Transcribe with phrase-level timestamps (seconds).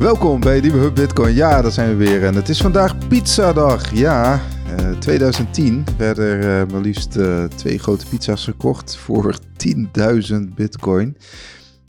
[0.00, 1.34] Welkom bij Nieuwe Hub Bitcoin.
[1.34, 2.24] Ja, daar zijn we weer.
[2.24, 3.94] En het is vandaag pizzadag.
[3.94, 4.40] Ja,
[4.80, 9.34] uh, 2010 werden er uh, maar liefst uh, twee grote pizza's gekocht voor
[9.66, 11.16] 10.000 Bitcoin.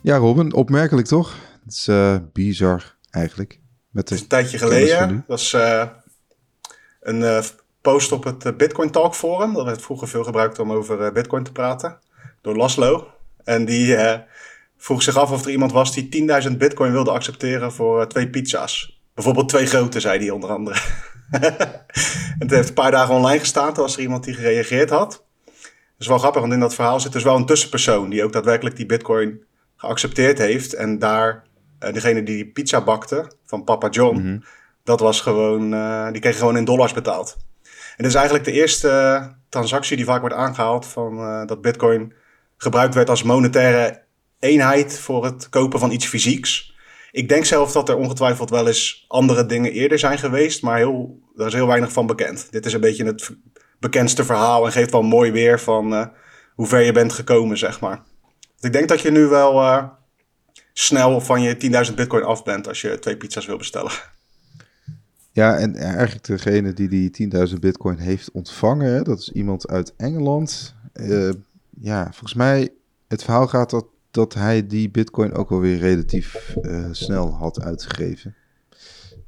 [0.01, 1.35] Ja, Robin, opmerkelijk toch?
[1.63, 1.89] Het is
[2.33, 3.59] bizar eigenlijk.
[3.89, 5.09] Met het is een tijdje geleden.
[5.09, 5.55] Dat was
[7.01, 7.43] een
[7.81, 9.53] post op het Bitcoin Talk Forum.
[9.53, 11.99] Dat werd vroeger veel gebruikt om over Bitcoin te praten.
[12.41, 13.07] Door Laszlo.
[13.43, 13.97] En die
[14.81, 18.29] vroeg zich af of er iemand was die 10.000 bitcoin wilde accepteren voor uh, twee
[18.29, 19.01] pizza's.
[19.13, 20.79] Bijvoorbeeld twee grote, zei hij onder andere.
[22.39, 25.25] het heeft een paar dagen online gestaan, toen was er iemand die gereageerd had.
[25.45, 28.33] Dat is wel grappig, want in dat verhaal zit dus wel een tussenpersoon die ook
[28.33, 29.43] daadwerkelijk die bitcoin
[29.75, 30.73] geaccepteerd heeft.
[30.73, 31.43] En daar,
[31.79, 34.39] uh, degene die die pizza bakte, van Papa John, mhm.
[34.83, 37.37] dat was gewoon, uh, die kreeg gewoon in dollars betaald.
[37.97, 42.13] En dat is eigenlijk de eerste transactie die vaak wordt aangehaald van dat bitcoin
[42.57, 44.01] gebruikt werd als monetaire
[44.41, 46.75] eenheid voor het kopen van iets fysieks.
[47.11, 51.19] Ik denk zelf dat er ongetwijfeld wel eens andere dingen eerder zijn geweest, maar heel,
[51.35, 52.47] daar is heel weinig van bekend.
[52.51, 53.29] Dit is een beetje het
[53.79, 56.05] bekendste verhaal en geeft wel mooi weer van uh,
[56.55, 58.03] hoe ver je bent gekomen, zeg maar.
[58.55, 59.83] Dus ik denk dat je nu wel uh,
[60.73, 63.91] snel van je 10.000 bitcoin af bent als je twee pizza's wil bestellen.
[65.31, 70.75] Ja, en eigenlijk degene die die 10.000 bitcoin heeft ontvangen, dat is iemand uit Engeland.
[70.93, 71.29] Uh,
[71.81, 72.69] ja, volgens mij,
[73.07, 78.35] het verhaal gaat dat dat hij die bitcoin ook alweer relatief uh, snel had uitgegeven.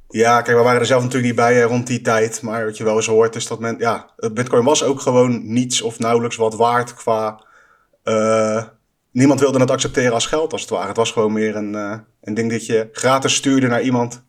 [0.08, 2.42] Ja, kijk, we waren er zelf natuurlijk niet bij rond die tijd.
[2.42, 3.76] Maar wat je wel eens hoort is dat men...
[3.78, 7.44] Ja, bitcoin was ook gewoon niets of nauwelijks wat waard qua...
[8.04, 8.62] Uh,
[9.10, 10.88] niemand wilde het accepteren als geld, als het ware.
[10.88, 14.22] Het was gewoon meer een, uh, een ding dat je gratis stuurde naar iemand...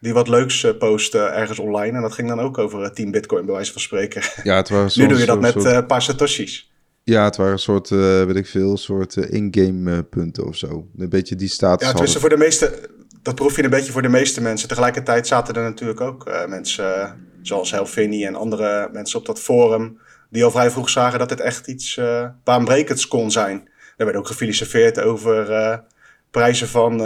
[0.00, 1.96] die wat leuks postte ergens online.
[1.96, 4.22] En dat ging dan ook over 10 bitcoin, bij wijze van spreken.
[4.42, 6.73] Ja, het was nu doe je dat met een paar satoshis.
[7.04, 10.56] Ja, het waren een soort, uh, weet ik veel, soort uh, in-game uh, punten of
[10.56, 10.86] zo.
[10.96, 11.88] Een beetje die status.
[11.88, 12.88] Ja, tussen voor de meeste,
[13.22, 14.68] dat proef je een beetje voor de meeste mensen.
[14.68, 19.98] Tegelijkertijd zaten er natuurlijk ook mensen zoals Helfini en andere mensen op dat forum.
[20.30, 22.00] die al vrij vroeg zagen dat dit echt iets
[22.44, 23.68] baanbrekends kon zijn.
[23.96, 25.82] Er werd ook gefilosofeerd over
[26.30, 27.00] prijzen van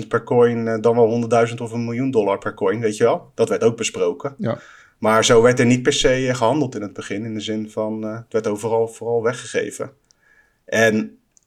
[0.00, 3.32] 10.000 per coin, dan wel 100.000 of een miljoen dollar per coin, weet je wel.
[3.34, 4.34] Dat werd ook besproken.
[4.38, 4.58] Ja.
[4.98, 7.24] Maar zo werd er niet per se eh, gehandeld in het begin.
[7.24, 9.90] In de zin van, uh, het werd overal vooral weggegeven.
[10.64, 10.96] En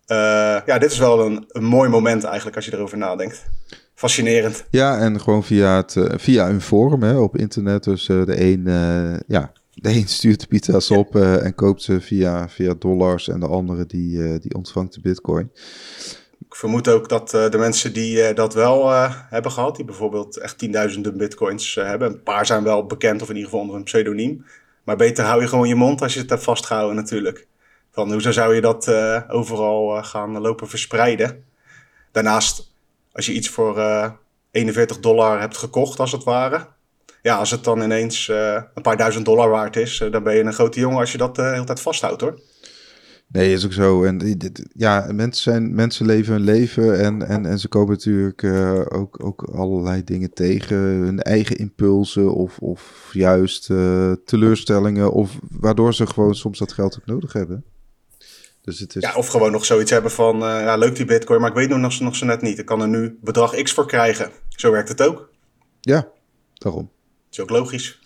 [0.07, 3.45] uh, ja, dit is wel een, een mooi moment eigenlijk als je erover nadenkt.
[3.93, 4.65] Fascinerend.
[4.69, 7.83] Ja, en gewoon via, het, via een forum hè, op internet.
[7.83, 8.63] Dus de een,
[9.27, 13.27] ja, de een stuurt de pizza's op en koopt ze via, via dollars.
[13.27, 15.51] En de andere die, die ontvangt de bitcoin
[16.45, 19.85] ik vermoed ook dat uh, de mensen die uh, dat wel uh, hebben gehad, die
[19.85, 23.75] bijvoorbeeld echt tienduizenden bitcoins hebben, een paar zijn wel bekend of in ieder geval onder
[23.75, 24.45] een pseudoniem.
[24.83, 27.47] Maar beter hou je gewoon je mond als je het hebt vastgehouden natuurlijk.
[27.91, 28.91] Van hoezo zou je dat
[29.27, 31.43] overal gaan lopen verspreiden?
[32.11, 32.73] Daarnaast,
[33.11, 33.77] als je iets voor
[34.51, 36.67] 41 dollar hebt gekocht als het ware.
[37.21, 40.53] Ja, als het dan ineens een paar duizend dollar waard is, dan ben je een
[40.53, 42.39] grote jongen als je dat de hele tijd vasthoudt hoor.
[43.31, 44.03] Nee, is ook zo.
[44.03, 44.37] En
[44.73, 49.23] ja, mensen, zijn, mensen leven hun leven en, en, en ze komen natuurlijk uh, ook,
[49.23, 50.77] ook allerlei dingen tegen.
[50.77, 55.11] Hun eigen impulsen of, of juist uh, teleurstellingen.
[55.11, 57.63] Of waardoor ze gewoon soms dat geld ook nodig hebben.
[58.61, 59.01] Dus het is...
[59.01, 61.69] Ja, of gewoon nog zoiets hebben van, uh, ja, leuk die bitcoin, maar ik weet
[61.69, 62.59] nog, nog zo net niet.
[62.59, 64.31] Ik kan er nu bedrag X voor krijgen.
[64.49, 65.29] Zo werkt het ook.
[65.81, 66.07] Ja,
[66.53, 66.89] daarom.
[67.29, 67.99] Dat is ook logisch.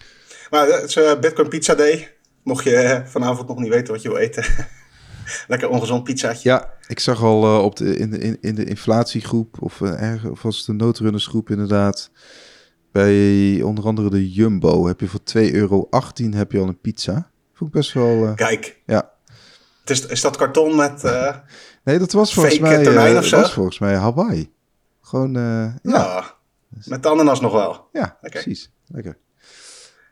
[0.49, 2.15] Maar het is Bitcoin Pizza Day.
[2.43, 4.43] Mocht je vanavond nog niet weten wat je wil eten.
[5.47, 6.49] Lekker ongezond pizzaatje.
[6.49, 10.25] Ja, ik zag al uh, op de, in, de, in, in de inflatiegroep, of, uh,
[10.31, 12.09] of was het de noodrunnersgroep inderdaad,
[12.91, 15.87] bij onder andere de Jumbo, heb je voor 2,18 euro
[16.29, 17.29] heb je al een pizza.
[17.53, 18.23] Vond ik best wel...
[18.23, 18.81] Uh, Kijk.
[18.85, 19.11] Ja.
[19.79, 21.03] Het is, is dat karton met
[21.83, 24.53] Nee, dat was volgens mij, dat was volgens mij Hawaii.
[25.01, 25.79] Gewoon, ja.
[25.81, 26.23] Nou,
[26.85, 27.87] met de ananas nog wel.
[27.91, 28.71] Ja, precies.
[28.87, 29.17] Lekker.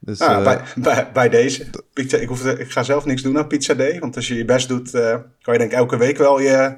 [0.03, 1.69] Dus, nou, uh, bij, bij, bij, deze.
[1.93, 3.99] Pizza, ik, hoef, ik ga zelf niks doen aan Pizza Day.
[3.99, 6.75] Want als je je best doet, uh, kan je denk ik elke week wel je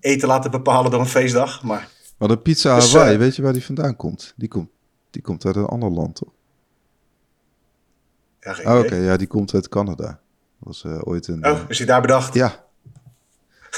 [0.00, 1.62] eten laten bepalen door een feestdag.
[1.62, 1.88] Maar,
[2.18, 4.32] maar de pizza dus, Hawaii, uh, weet je waar die vandaan komt?
[4.36, 4.68] Die komt,
[5.10, 6.32] die komt uit een ander land, toch?
[8.40, 10.20] Ja, oh, Oké, okay, ja, die komt uit Canada.
[10.58, 11.46] Was ooit een...
[11.46, 12.34] Oh, is daar bedacht?
[12.34, 12.64] Ja.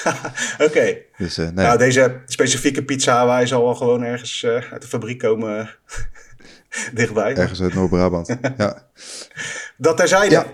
[0.53, 0.65] Oké.
[0.65, 1.07] Okay.
[1.19, 1.51] Dus, nee.
[1.51, 5.71] Nou, deze specifieke pizza Hawaii zal wel gewoon ergens uit de fabriek komen
[6.95, 7.35] dichtbij.
[7.35, 8.87] Ergens uit Noord-Brabant, ja.
[9.77, 10.35] Dat terzijde.
[10.35, 10.47] Ja.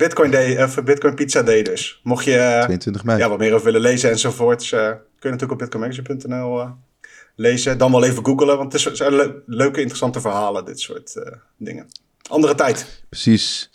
[0.00, 2.00] Bitcoin, Day, of Bitcoin Pizza Day dus.
[2.02, 3.18] Mocht je 22 mei.
[3.18, 6.70] Ja, wat meer over willen lezen enzovoorts, uh, kun je natuurlijk op bitcoinmagazine.nl uh,
[7.36, 7.78] lezen.
[7.78, 11.24] Dan wel even googlen, want het zijn le leuke, interessante verhalen, dit soort uh,
[11.56, 11.86] dingen.
[12.28, 13.04] Andere tijd.
[13.08, 13.70] Precies.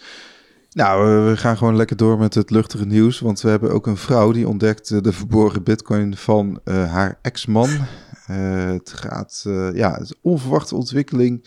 [0.72, 3.20] Nou, we gaan gewoon lekker door met het luchtige nieuws.
[3.20, 7.70] Want we hebben ook een vrouw die ontdekt de verborgen bitcoin van haar ex-man.
[8.26, 9.42] het gaat,
[9.74, 11.46] ja, het is een onverwachte ontwikkeling.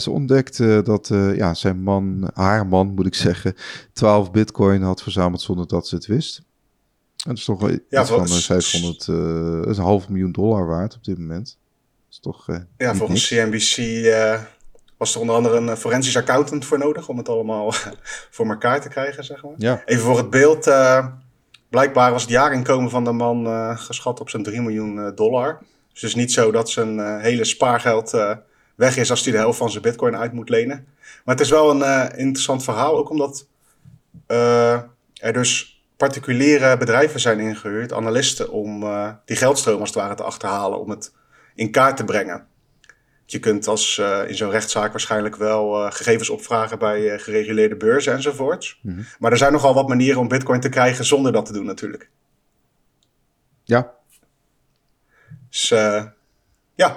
[0.00, 3.54] Ze ontdekte dat ja, zijn man, haar man moet ik zeggen,
[3.92, 6.42] 12 bitcoin had verzameld zonder dat ze het wist.
[7.24, 10.66] En dat is toch wel ja, iets van 500, uh, is een half miljoen dollar
[10.66, 11.58] waard op dit moment.
[12.04, 13.76] Dat is toch, ja, volgens CNBC
[14.96, 17.72] was er onder andere een forensisch accountant voor nodig om het allemaal
[18.36, 19.54] voor elkaar te krijgen, zeg maar.
[19.56, 19.82] Ja.
[19.84, 20.70] Even voor het beeld.
[21.68, 25.58] Blijkbaar was het jaarinkomen van de man uh, geschat op zo'n 3 miljoen dollar.
[25.92, 28.10] Dus het is niet zo dat zijn uh, hele spaargeld
[28.80, 30.86] weg is als hij de helft van zijn bitcoin uit moet lenen.
[31.24, 33.46] Maar het is wel een interessant verhaal, ook omdat
[34.26, 38.80] er dus particuliere bedrijven zijn ingehuurd, analisten, om
[39.24, 41.14] die geldstroom als het ware te achterhalen, om het
[41.54, 42.46] in kaart te brengen.
[43.26, 48.78] Je kunt als, in zo'n rechtszaak waarschijnlijk wel gegevens opvragen bij gereguleerde beurzen enzovoorts.
[48.82, 49.06] Mm -hmm.
[49.18, 52.10] Maar er zijn nogal wat manieren om bitcoin te krijgen zonder dat te doen natuurlijk.
[53.64, 53.94] Ja.
[55.48, 55.68] Dus
[56.74, 56.96] ja,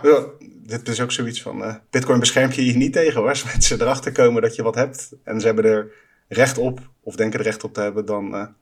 [0.66, 3.30] dit is ook zoiets van bitcoin beschermt je je niet tegen hoor.
[3.36, 5.92] Als mensen erachter komen dat je wat hebt en ze hebben er
[6.28, 8.56] recht op of denken er recht op te hebben, dan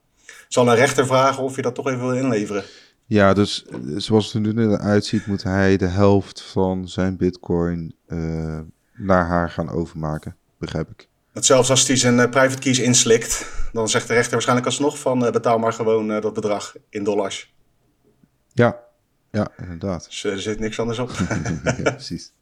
[0.47, 2.63] zal een rechter vragen of je dat toch even wil inleveren.
[3.05, 3.65] Ja, dus
[3.95, 8.59] zoals het er nu uitziet, moet hij de helft van zijn bitcoin uh,
[8.93, 11.07] naar haar gaan overmaken, begrijp ik.
[11.33, 15.19] Dat zelfs als hij zijn private keys inslikt, dan zegt de rechter waarschijnlijk alsnog van
[15.19, 17.53] betaal maar gewoon dat bedrag in dollars.
[18.53, 18.79] Ja,
[19.31, 20.05] ja, inderdaad.
[20.05, 21.11] Dus er zit niks anders op.
[21.83, 22.33] ja, precies.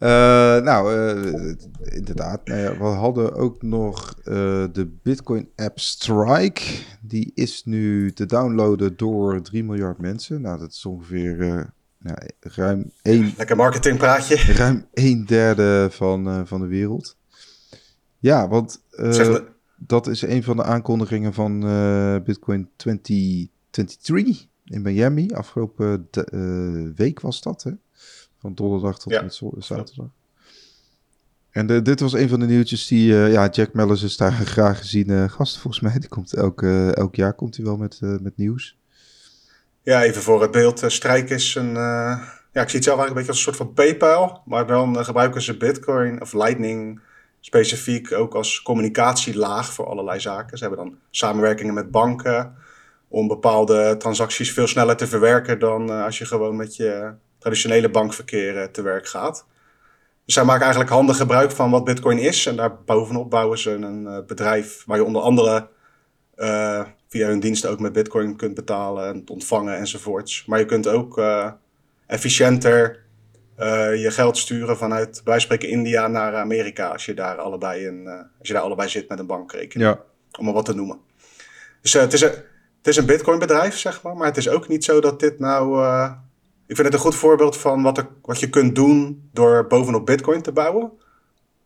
[0.00, 0.08] Uh,
[0.60, 2.46] nou, uh, inderdaad.
[2.46, 4.24] Nou ja, we hadden ook nog uh,
[4.72, 6.62] de Bitcoin app Strike.
[7.00, 10.40] Die is nu te downloaden door 3 miljard mensen.
[10.40, 11.36] Nou, dat is ongeveer
[11.98, 13.34] nou, ruim 1...
[13.36, 14.52] Lekker marketingpraatje.
[14.52, 17.16] Ruim een derde van, van de wereld.
[18.18, 18.82] Ja, want
[19.76, 21.60] dat is een van de aankondigingen van
[22.24, 25.30] Bitcoin 2023 in Miami.
[25.32, 26.08] Afgelopen
[26.96, 27.72] week was dat, hè?
[28.38, 29.28] Van donderdag tot ja.
[29.58, 30.10] zaterdag.
[31.50, 34.32] En de, dit was een van de nieuwtjes die, uh, ja, Jack Mellis is daar
[34.32, 35.98] graag gezien uh, gast volgens mij.
[35.98, 38.78] Die komt elk, uh, elk jaar komt hij wel met, met nieuws.
[39.82, 40.82] Ja, even voor het beeld.
[40.86, 43.72] Strijk is een, ja, ik zie het zelf eigenlijk een beetje als een soort van
[43.72, 44.42] PayPal.
[44.44, 47.00] Maar dan gebruiken ze Bitcoin of Lightning
[47.40, 50.58] specifiek ook als communicatielaag voor allerlei zaken.
[50.58, 52.54] Ze hebben dan samenwerkingen met banken
[53.10, 58.70] om bepaalde transacties veel sneller te verwerken dan als je gewoon met je traditionele bankverkeer
[58.70, 59.46] te werk gaat.
[60.24, 62.46] Dus zij maken eigenlijk handig gebruik van wat Bitcoin is.
[62.46, 65.68] En daar bovenop bouwen ze een uh, bedrijf waar je onder andere
[66.36, 70.44] uh, via hun diensten ook met Bitcoin kunt betalen en ontvangen enzovoorts.
[70.44, 71.50] Maar je kunt ook uh,
[72.06, 73.08] efficiënter
[73.96, 76.88] je geld sturen vanuit, bij spreken, India naar Amerika.
[76.88, 78.06] Als je daar allebei, een,
[78.38, 79.90] als je daar allebei zit met een bankrekening.
[79.90, 80.02] Ja.
[80.38, 80.98] Om maar wat te noemen.
[81.82, 82.32] Dus het is een,
[82.82, 84.16] het is een Bitcoin bedrijf, zeg maar.
[84.16, 85.82] Maar het is ook niet zo dat dit nou
[86.70, 90.06] ik vind het een goed voorbeeld van wat, er, wat je kunt doen door bovenop
[90.06, 90.92] Bitcoin te bouwen.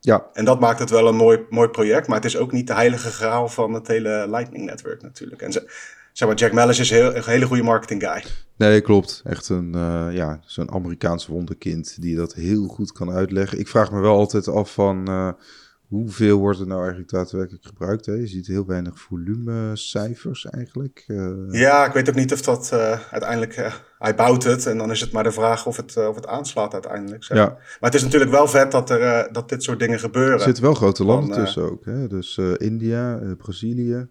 [0.01, 0.27] Ja.
[0.33, 2.75] En dat maakt het wel een mooi, mooi project, maar het is ook niet de
[2.75, 5.43] heilige graal van het hele Lightning-netwerk natuurlijk.
[5.43, 5.71] En ze,
[6.13, 8.25] zeg maar, Jack Mellis is heel, een hele goede marketing guy.
[8.57, 9.23] Nee, klopt.
[9.25, 13.59] Echt een, uh, ja, zo'n Amerikaans wonderkind die dat heel goed kan uitleggen.
[13.59, 15.11] Ik vraag me wel altijd af van...
[15.11, 15.33] Uh,
[15.95, 18.07] hoeveel wordt er nou eigenlijk daadwerkelijk gebruikt?
[18.07, 18.13] Hè?
[18.13, 21.05] Je ziet heel weinig volumecijfers eigenlijk.
[21.07, 21.31] Uh...
[21.51, 23.57] Ja, ik weet ook niet of dat uh, uiteindelijk...
[23.57, 26.27] Uh, hij bouwt het en dan is het maar de vraag of het, of het
[26.27, 27.25] aanslaat uiteindelijk.
[27.25, 27.37] Zeg.
[27.37, 27.45] Ja.
[27.47, 30.33] Maar het is natuurlijk wel vet dat, er, dat dit soort dingen gebeuren.
[30.33, 31.85] Er zitten wel grote landen tussen ook.
[31.85, 32.07] Hè?
[32.07, 34.09] Dus India, Brazilië.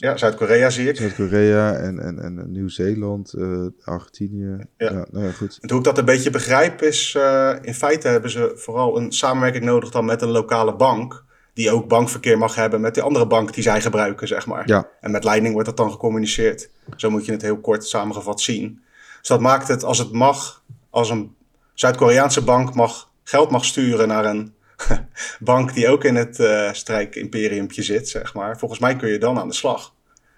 [0.00, 0.96] Ja, Zuid-Korea zie ik.
[0.96, 4.56] Zuid-Korea en, en, en Nieuw-Zeeland, uh, Argentinië.
[4.76, 4.90] Ja.
[4.92, 5.06] ja.
[5.10, 5.58] nou ja, goed.
[5.60, 9.12] En hoe ik dat een beetje begrijp is, uh, in feite hebben ze vooral een
[9.12, 11.24] samenwerking nodig dan met een lokale bank.
[11.54, 14.68] Die ook bankverkeer mag hebben met die andere bank die zij gebruiken, zeg maar.
[14.68, 14.88] Ja.
[15.00, 16.70] En met Lightning wordt dat dan gecommuniceerd.
[16.96, 18.82] Zo moet je het heel kort samengevat zien.
[19.18, 21.34] Dus dat maakt het, als het mag, als een
[21.74, 24.54] Zuid-Koreaanse bank mag, geld mag sturen naar een
[25.40, 28.58] bank die ook in het uh, strijk-imperiumpje zit, zeg maar.
[28.58, 29.94] Volgens mij kun je dan aan de slag.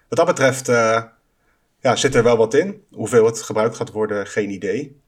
[0.07, 1.03] Wat dat betreft uh,
[1.79, 2.83] ja, zit er wel wat in.
[2.91, 4.99] Hoeveel het gebruikt gaat worden, geen idee.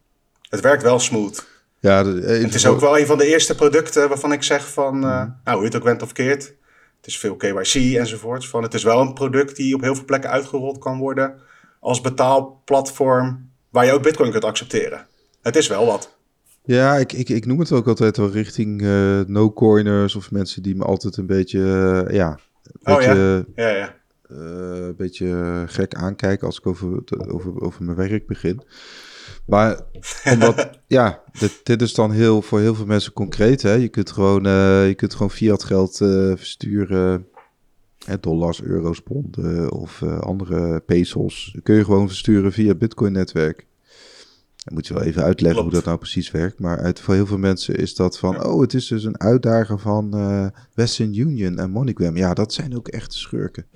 [0.50, 1.46] Het werkt wel smooth.
[1.80, 5.02] Ja, het is ook wel een van de eerste producten waarvan ik zeg van, uh,
[5.02, 6.44] nou, hoe je het ook went of keert.
[6.98, 8.50] Het is veel KYC enzovoorts.
[8.50, 11.42] Van, het is wel een product die op heel veel plekken uitgerold kan worden
[11.80, 15.08] als betaalplatform waar je ook bitcoin kunt accepteren.
[15.42, 16.18] Het is wel wat.
[16.66, 20.76] Ja, ik, ik, ik noem het ook altijd wel richting uh, no-coiners of mensen die
[20.76, 23.68] me altijd een beetje, uh, ja, een oh, beetje, ja?
[23.68, 23.96] Ja, ja.
[24.32, 28.62] Uh, een beetje gek aankijken als ik over, over, over mijn werk begin.
[29.46, 29.82] Maar
[30.32, 33.62] omdat, ja, dit, dit is dan heel, voor heel veel mensen concreet.
[33.62, 33.74] Hè?
[33.74, 34.44] Je kunt gewoon,
[34.88, 37.28] je kunt gewoon fiat geld versturen,
[38.06, 41.58] hè, dollars, euro's, ponden of andere pesos.
[41.64, 43.66] kun je gewoon versturen via het Bitcoin-netwerk.
[44.64, 46.60] Dan moet je wel even uitleggen hoe dat nou precies werkt.
[46.60, 48.46] Maar uit, voor heel veel mensen is dat van...
[48.46, 52.18] oh, het is dus een uitdager van uh, Western Union en MoneyGram.
[52.18, 53.68] Ja, dat zijn ook echte schurken.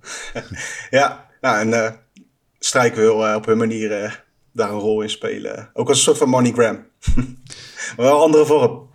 [0.90, 1.90] ja, nou en uh,
[2.58, 4.22] Strijk wil uh, op hun manier
[4.52, 5.70] daar een rol in spelen.
[5.72, 6.74] Ook als een soort van MoneyGram.
[7.96, 8.90] maar wel andere vorm.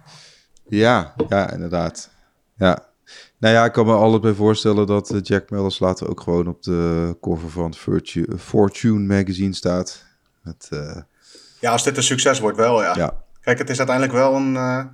[0.67, 2.09] Ja, ja, inderdaad.
[2.57, 2.87] Ja.
[3.37, 6.63] Nou ja, ik kan me altijd bij voorstellen dat Jack Mellers later ook gewoon op
[6.63, 7.73] de cover van
[8.37, 10.05] Fortune magazine staat.
[10.69, 10.96] Uh...
[11.60, 12.96] Ja, als dit een succes wordt wel, ja.
[12.96, 13.24] ja.
[13.41, 14.86] Kijk, het is uiteindelijk wel een uh,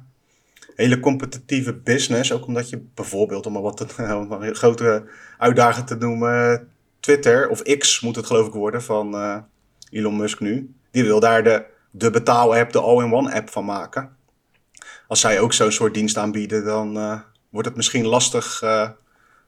[0.76, 2.32] hele competitieve business.
[2.32, 5.06] Ook omdat je bijvoorbeeld, om wat een grote
[5.38, 6.70] uitdaging te noemen...
[7.00, 9.38] Twitter, of X moet het geloof ik worden, van uh,
[9.90, 10.74] Elon Musk nu.
[10.92, 14.16] Die wil daar de, de betaal-app, de all-in-one app van maken.
[15.08, 16.94] Als zij ook zo'n soort dienst aanbieden, dan
[17.50, 18.64] wordt het misschien lastig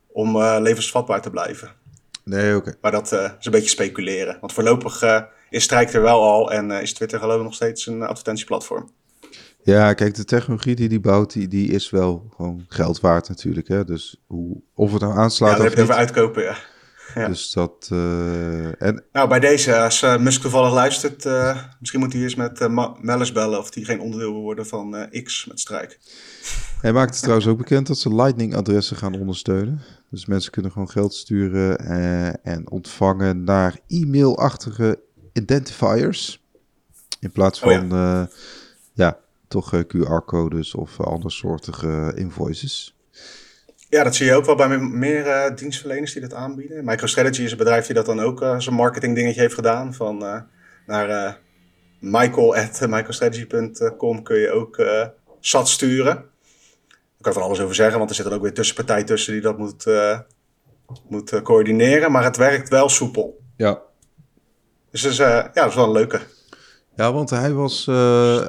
[0.08, 1.72] om levensvatbaar te blijven.
[2.24, 2.76] Nee, oké.
[2.82, 4.38] Maar dat is een beetje speculeren.
[4.40, 5.00] Want voorlopig
[5.50, 8.90] is Strijk er wel al en uh, is Twitter geloof ik nog steeds een advertentieplatform.
[9.64, 13.68] Ja, kijk, de technologie die die bouwt, die, die is wel gewoon geld waard natuurlijk.
[13.68, 13.86] Hè?
[13.86, 16.58] Dus hoe, of het nou aanslaat ja, dan heb je over uitkopen, ja.
[17.16, 17.28] ja.
[17.28, 17.90] Dus dat...
[17.94, 19.04] Uh, en...
[19.12, 22.88] Nou, bij deze, als uh, Musk toevallig luistert, uh, misschien moet hij eens met uh,
[23.02, 26.00] Mellis bellen of die geen onderdeel wil worden van X met Strijk.
[26.82, 29.82] Hij maakt het trouwens ook bekend dat ze Lightning-adressen gaan ondersteunen.
[30.10, 31.78] Dus mensen kunnen gewoon geld sturen
[32.44, 35.06] en ontvangen naar e-mailachtige
[35.38, 36.46] identifiers.
[37.20, 38.30] In plaats oh van, ja.
[38.94, 39.20] ja.
[39.48, 42.96] toch eh, QR-codes of andersoortige invoices.
[43.90, 46.86] Ja, dat zie je ook wel bij meer dienstverleners die dat aanbieden.
[46.86, 49.94] MicroStrategy is een bedrijf die dat dan ook zo'n marketing dingetje heeft gedaan.
[49.94, 50.46] Van
[50.86, 51.40] naar
[52.00, 54.82] michael at microstrategy.com kun je ook
[55.40, 56.16] SAT sturen.
[56.16, 59.34] Daar kan je van alles over zeggen, want er zit er ook weer tussenpartij tussen
[59.34, 59.86] die dat moet,
[61.10, 62.12] moet coördineren.
[62.12, 63.40] Maar het werkt wel soepel.
[63.56, 63.82] Ja,
[64.92, 66.20] dus dat is, uh, ja, dat is wel een leuke.
[66.96, 67.90] Ja, want hij was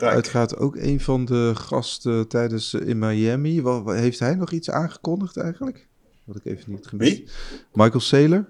[0.01, 3.63] uitgaat ook een van de gasten tijdens uh, in Miami.
[3.63, 5.87] Wat, heeft hij nog iets aangekondigd eigenlijk?
[6.25, 7.11] Wat ik even niet gemist.
[7.11, 7.29] Wie?
[7.73, 8.45] Michael Saylor?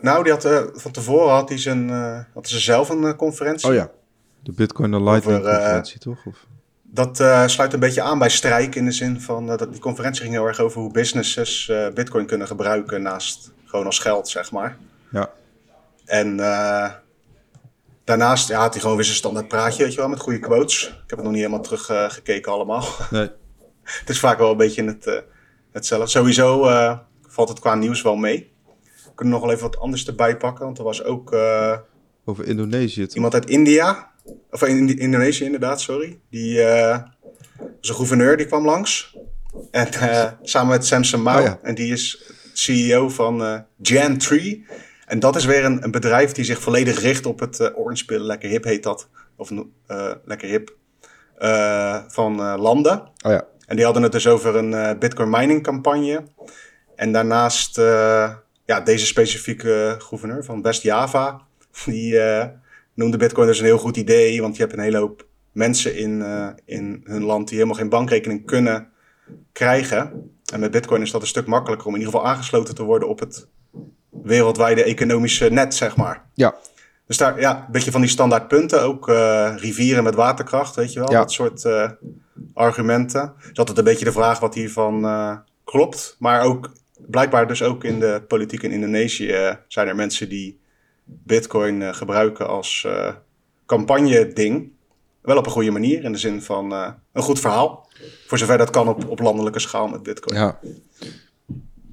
[0.00, 1.88] nou, die had, van tevoren had hij, zijn,
[2.34, 3.68] had ze zelf een conferentie.
[3.68, 3.90] Oh ja,
[4.42, 6.26] de Bitcoin Lightning conferentie, toch?
[6.26, 6.46] Of?
[6.82, 7.16] Dat
[7.50, 10.46] sluit een beetje aan bij Strijk in de zin van dat die conferentie ging heel
[10.46, 14.76] erg over hoe businesses Bitcoin kunnen gebruiken naast gewoon als geld, zeg maar.
[15.10, 15.30] Ja.
[16.06, 16.90] En uh,
[18.04, 20.86] daarnaast ja, had hij gewoon weer zijn standaard praatje, weet je wel, met goede quotes.
[20.86, 22.84] Ik heb het nog niet helemaal teruggekeken uh, allemaal.
[23.10, 23.30] Nee.
[23.82, 25.14] het is vaak wel een beetje het, uh,
[25.72, 26.08] hetzelfde.
[26.08, 26.98] Sowieso uh,
[27.28, 28.54] valt het qua nieuws wel mee.
[28.84, 31.36] We kunnen nog wel even wat anders erbij pakken, want er was ook...
[32.24, 34.10] Over Indonesië, Iemand uit India,
[34.50, 36.20] of in Indonesië inderdaad, sorry.
[36.30, 36.62] Die
[37.58, 39.16] was een gouverneur, die kwam langs.
[39.70, 39.88] En
[40.42, 41.38] samen met Samson Mao.
[41.38, 41.58] Oh, ja.
[41.62, 44.66] En die is CEO van Jan Tree.
[45.06, 48.04] En dat is weer een, een bedrijf die zich volledig richt op het uh, orange
[48.04, 48.26] pillen.
[48.26, 49.08] Lekker hip heet dat.
[49.36, 49.60] Of uh,
[50.24, 50.76] lekker hip.
[51.38, 53.00] Uh, van landen.
[53.00, 53.46] Oh ja.
[53.66, 56.22] En die hadden het dus over een bitcoin mining campagne.
[56.96, 57.76] En daarnaast
[58.64, 61.40] ja, deze specifieke gouverneur van West-Java.
[61.84, 62.20] Die
[62.94, 64.40] noemde bitcoin dus een heel goed idee.
[64.40, 66.24] Want je hebt een hele hoop mensen in,
[66.64, 68.88] in hun land die helemaal geen bankrekening kunnen
[69.52, 70.30] krijgen.
[70.52, 73.08] En met bitcoin is dat een stuk makkelijker om in ieder geval aangesloten te worden
[73.08, 73.48] op het
[74.22, 76.24] wereldwijde economische net, zeg maar.
[76.34, 76.54] Ja.
[77.06, 78.82] Dus daar, ja, een beetje van die standaard punten.
[78.82, 81.10] Ook uh, rivieren met waterkracht, weet je wel.
[81.10, 81.18] Ja.
[81.18, 81.90] Dat soort uh,
[82.54, 83.32] argumenten.
[83.52, 86.16] is altijd een beetje de vraag wat hiervan uh, klopt.
[86.18, 90.60] Maar ook blijkbaar dus ook in de politiek in Indonesië zijn er mensen die
[91.04, 92.86] bitcoin gebruiken als
[93.66, 94.70] campagne-ding.
[95.22, 96.72] Wel op een goede manier, in de zin van
[97.12, 97.88] een goed verhaal.
[98.26, 100.40] Voor zover dat kan op, op landelijke schaal met bitcoin.
[100.40, 100.58] Ja.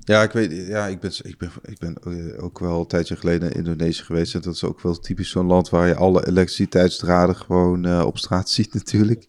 [0.05, 3.15] Ja, ik weet, ja, ik ben, ik ben, ik ben eh, ook wel een tijdje
[3.15, 4.33] geleden in Indonesië geweest.
[4.33, 8.17] En dat is ook wel typisch zo'n land waar je alle elektriciteitsdraden gewoon uh, op
[8.17, 9.27] straat ziet natuurlijk.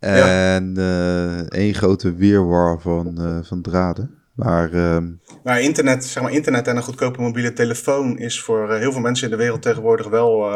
[0.00, 4.18] En uh, één grote weerwar van, uh, van draden.
[4.34, 4.98] Maar, uh,
[5.42, 9.24] maar, internet, zeg maar internet en een goedkope mobiele telefoon is voor heel veel mensen
[9.24, 10.52] in de wereld tegenwoordig wel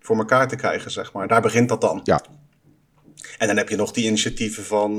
[0.00, 1.28] voor elkaar te krijgen, zeg maar.
[1.28, 2.00] Daar begint dat dan.
[2.04, 2.20] Ja.
[3.38, 4.96] En dan heb je nog die initiatieven van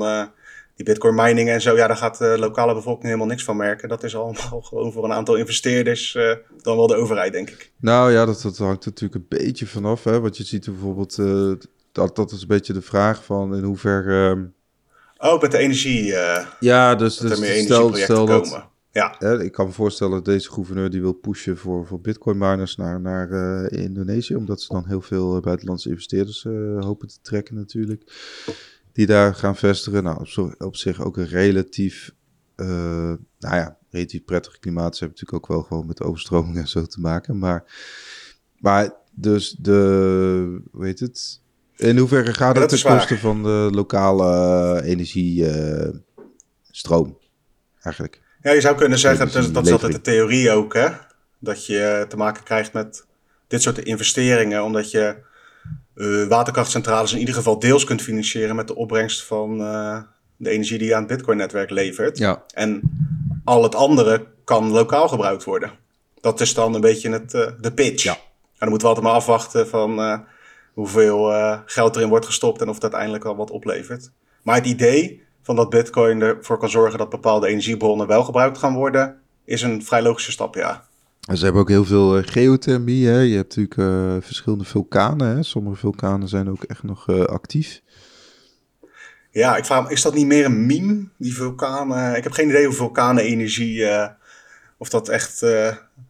[0.76, 3.88] die bitcoin mining en zo, ja, daar gaat de lokale bevolking helemaal niks van merken.
[3.88, 7.72] Dat is allemaal gewoon voor een aantal investeerders, uh, dan wel de overheid, denk ik.
[7.76, 10.04] Nou ja, dat, dat hangt natuurlijk een beetje vanaf.
[10.04, 10.20] Hè?
[10.20, 11.52] Want je ziet bijvoorbeeld, uh,
[11.92, 14.34] dat, dat is een beetje de vraag van in hoeverre...
[14.34, 16.06] Uh, oh, met de energie.
[16.06, 18.70] Uh, ja, dus, dus stel, stel dat, komen.
[18.90, 19.14] Ja.
[19.18, 22.76] Hè, ik kan me voorstellen dat deze gouverneur die wil pushen voor, voor bitcoin miners
[22.76, 23.30] naar, naar
[23.70, 24.36] Indonesië.
[24.36, 26.42] Omdat ze dan heel veel buitenlandse investeerders
[26.78, 28.02] hopen te trekken natuurlijk
[28.92, 30.02] die daar gaan vestigen.
[30.02, 32.12] Nou, op, op zich ook een relatief,
[32.56, 32.66] uh,
[33.38, 34.96] nou ja, relatief prettig klimaat.
[34.96, 37.38] Ze hebben natuurlijk ook wel gewoon met overstroming en zo te maken.
[37.38, 37.64] Maar
[38.58, 41.40] Maar dus de, heet het?
[41.76, 47.18] In hoeverre gaat het ten koste van de lokale energiestroom
[47.80, 48.20] eigenlijk?
[48.42, 50.88] Ja, je zou kunnen zeggen, dat, dat is altijd de theorie ook, hè?
[51.38, 53.06] Dat je te maken krijgt met
[53.46, 55.16] dit soort investeringen, omdat je
[55.94, 59.98] uh, waterkrachtcentrales in ieder geval deels kunt financieren met de opbrengst van uh,
[60.36, 62.18] de energie die je aan het Bitcoin-netwerk levert.
[62.18, 62.42] Ja.
[62.54, 62.80] En
[63.44, 65.70] al het andere kan lokaal gebruikt worden.
[66.20, 68.02] Dat is dan een beetje het, uh, de pitch.
[68.02, 68.12] Ja.
[68.12, 70.24] En dan moeten we altijd maar afwachten van
[70.72, 71.32] hoeveel
[71.66, 74.10] geld erin wordt gestopt en of dat uiteindelijk al wat oplevert.
[74.42, 78.74] Maar het idee van dat Bitcoin ervoor kan zorgen dat bepaalde energiebronnen wel gebruikt gaan
[78.74, 80.84] worden, is een vrij logische stap, ja.
[81.30, 83.06] Ze hebben ook heel veel uh, geothermie.
[83.06, 83.18] Hè?
[83.18, 85.36] Je hebt natuurlijk uh, verschillende vulkanen.
[85.36, 85.42] Hè?
[85.42, 87.82] Sommige vulkanen zijn ook echt nog uh, actief.
[89.30, 92.16] Ja, ik vraag me, is dat niet meer een meme, die vulkanen?
[92.16, 93.86] Ik heb geen idee hoe vulkanenenergie,
[94.78, 95.44] of dat echt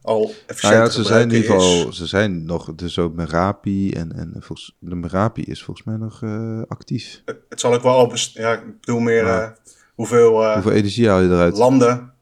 [0.01, 3.91] al efficiënt nou ja, ze zijn in ieder geval, ze zijn nog, dus ook Merapi
[3.91, 6.23] en, en volgens, de Merapi is volgens mij nog
[6.67, 7.21] actief.
[7.25, 9.55] Het, het, zal ook wel, ja, ik bedoel meer ja.
[9.95, 11.57] hoeveel, hoeveel energie haal je eruit?
[11.57, 12.12] Landen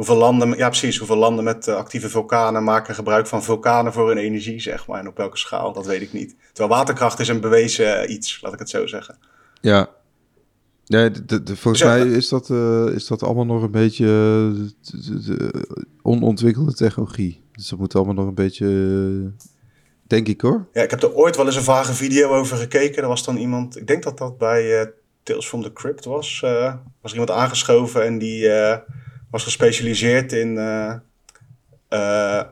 [0.00, 4.08] hoeveel landen, ja precies, hoeveel landen met uh, actieve vulkanen maken gebruik van vulkanen voor
[4.08, 5.00] hun energie, zeg maar.
[5.00, 6.36] En op welke schaal, dat weet ik niet.
[6.52, 9.18] Terwijl waterkracht is een bewezen uh, iets, laat ik het zo zeggen.
[9.60, 9.88] Ja.
[10.84, 14.08] De, de, volgens mij is dat, uh, is dat allemaal nog een beetje
[16.02, 17.42] onontwikkelde technologie.
[17.52, 19.32] Dus dat moet allemaal nog een beetje,
[20.06, 20.66] denk ik hoor.
[20.72, 23.02] Ja, ik heb er ooit wel eens een vage video over gekeken.
[23.02, 24.92] Er was dan iemand, ik denk dat dat bij
[25.22, 26.40] Tales from the Crypt was.
[27.00, 28.48] was er iemand aangeschoven en die
[29.30, 30.56] was gespecialiseerd in
[31.90, 32.42] uh,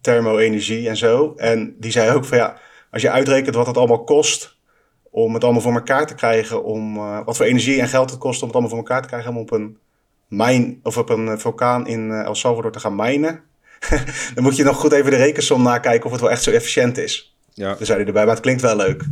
[0.00, 1.34] thermo-energie en zo.
[1.36, 2.56] En die zei ook van ja,
[2.90, 4.58] als je uitrekent wat het allemaal kost
[5.10, 8.18] om het allemaal voor elkaar te krijgen, om uh, wat voor energie en geld het
[8.18, 9.78] kost om het allemaal voor elkaar te krijgen om op een
[10.28, 13.42] mijn of op een vulkaan in El Salvador te gaan mijnen.
[14.34, 16.98] dan moet je nog goed even de rekensom nakijken of het wel echt zo efficiënt
[16.98, 17.36] is.
[17.54, 17.74] Ja.
[17.74, 19.04] Dan zei hij erbij, maar het klinkt wel leuk.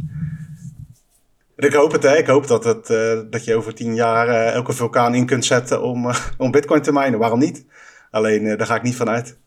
[1.58, 2.16] Ik hoop het, hè.
[2.16, 5.44] Ik hoop dat, het, uh, dat je over tien jaar uh, elke vulkaan in kunt
[5.44, 7.18] zetten om, uh, om bitcoin te minen.
[7.18, 7.64] Waarom niet?
[8.10, 9.38] Alleen, daar ga ik niet van uit.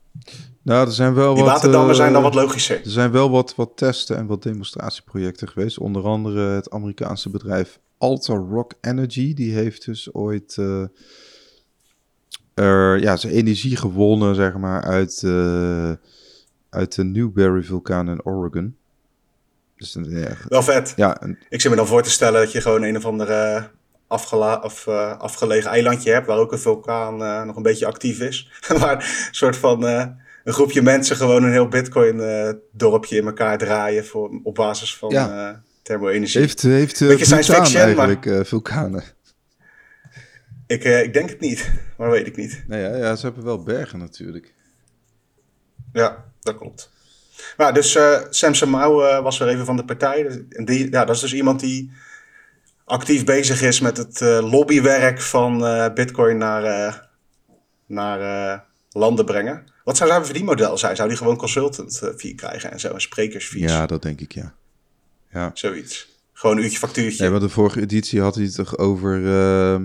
[0.62, 1.54] Nou, er zijn wel Die wat...
[1.54, 2.82] waterdammen zijn dan wat logischer.
[2.84, 5.78] Er zijn wel wat, wat testen en wat demonstratieprojecten geweest.
[5.78, 9.34] Onder andere het Amerikaanse bedrijf Alta Rock Energy.
[9.34, 10.56] Die heeft dus ooit...
[12.54, 15.24] er, ja, zijn energie gewonnen, zeg maar, uit,
[16.70, 18.76] uit de Newberry-vulkaan in Oregon.
[19.82, 20.94] Dus, ja, Wel vet.
[20.96, 23.70] Ja, Ik zit me dan voor te stellen dat je gewoon een of andere
[24.08, 26.28] afgela of, uh, afgelegen eilandje hebt...
[26.28, 28.52] waar ook een vulkaan uh, nog een beetje actief is.
[28.80, 30.06] waar een soort van uh,
[30.44, 34.06] een groepje mensen gewoon een heel bitcoin-dorpje in elkaar draaien...
[34.06, 35.64] Voor, op basis van ja.
[35.82, 36.42] thermo-energie.
[36.42, 38.46] Heeft, heeft Beetje science fiction, eigenlijk maar...
[38.46, 39.04] vulkanen?
[40.68, 42.64] Ik, ik denk het niet, maar weet ik niet.
[42.68, 44.54] Nee, ja, ja, ze hebben wel bergen natuurlijk.
[45.94, 46.90] Ja, dat klopt.
[47.58, 50.46] Maar dus uh, Sam Samau uh, was weer even van de partij.
[50.50, 51.92] En die, ja, dat is dus iemand die
[52.86, 55.60] actief bezig is met het uh, lobbywerk van
[55.94, 57.10] Bitcoin naar,
[57.86, 59.64] naar landen brengen.
[59.84, 60.96] Wat zou zijn verdienmodel zijn?
[60.96, 63.62] Zou die gewoon consultant fee krijgen en zo, een sprekersfees?
[63.62, 64.54] Ja, dat denk ik, ja.
[65.32, 65.52] ja.
[65.54, 66.10] Zoiets.
[66.34, 67.22] Gewoon een uurtje factuurtje.
[67.22, 69.20] Nee, maar de vorige editie had hij het toch over...
[69.20, 69.76] Uh,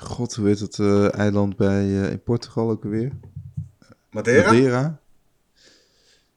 [0.00, 0.78] God, hoe heet het
[1.14, 3.10] eiland bij, in Portugal ook alweer?
[4.10, 4.52] Madeira?
[4.52, 5.00] Madeira.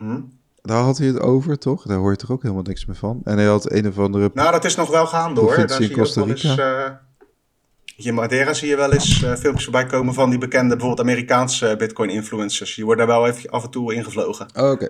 [0.02, 0.22] Hm?
[0.62, 1.84] Daar had hij het over, toch?
[1.84, 3.22] Daar hoor je toch ook helemaal niks meer van.
[3.24, 4.32] En hij had een of andere...
[4.34, 5.56] Nou, dat is nog wel gaande hoor.
[5.56, 6.50] Daar zie je Costa Rica.
[6.50, 10.76] Eens, uh, in Madeira zie je wel eens uh, filmpjes voorbij komen van die bekende,
[10.76, 12.76] bijvoorbeeld Amerikaanse Bitcoin-influencers.
[12.76, 14.46] Die worden daar wel even af en toe ingevlogen.
[14.56, 14.72] Oh, Oké.
[14.72, 14.90] Okay.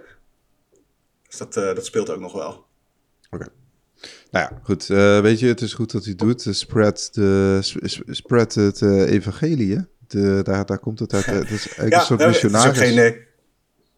[1.28, 2.50] Dus dat, uh, dat speelt ook nog wel.
[2.50, 2.66] Oké.
[3.30, 3.48] Okay.
[4.32, 4.86] Nou ja, goed.
[5.24, 6.48] weet je, het is goed dat hij doet.
[6.50, 7.60] Spread, de,
[8.06, 11.26] spread het evangelie, de, daar, daar komt het uit.
[11.26, 12.66] Het is eigenlijk ja, een soort nou, missionaris.
[12.66, 13.30] Het is ook geen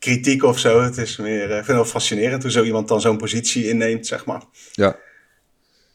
[0.03, 0.81] kritiek of zo.
[0.81, 3.67] Het is meer, uh, ik vind het wel fascinerend hoe zo iemand dan zo'n positie
[3.67, 4.41] inneemt, zeg maar.
[4.71, 4.95] Ja.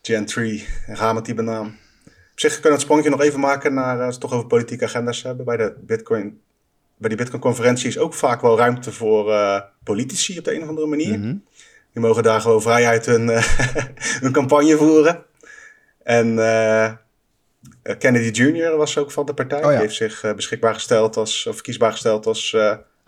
[0.02, 1.66] Gen 3, ga met die banaam.
[2.06, 4.46] Op zich kunnen we het sprongje nog even maken naar, als we het toch over
[4.46, 5.44] politieke agenda's hebben.
[5.44, 6.40] Bij, de Bitcoin,
[6.96, 10.68] bij die Bitcoin-conferentie is ook vaak wel ruimte voor uh, politici op de een of
[10.68, 11.18] andere manier.
[11.18, 11.44] Mm -hmm.
[11.92, 13.42] Die mogen daar gewoon vrijheid hun, uh,
[14.22, 15.24] hun campagne voeren.
[16.02, 16.34] En
[17.98, 18.76] Kennedy Jr.
[18.76, 19.58] was ook van de partij.
[19.58, 19.70] Oh, ja.
[19.70, 22.56] Die heeft zich beschikbaar gesteld als, of verkiesbaar gesteld als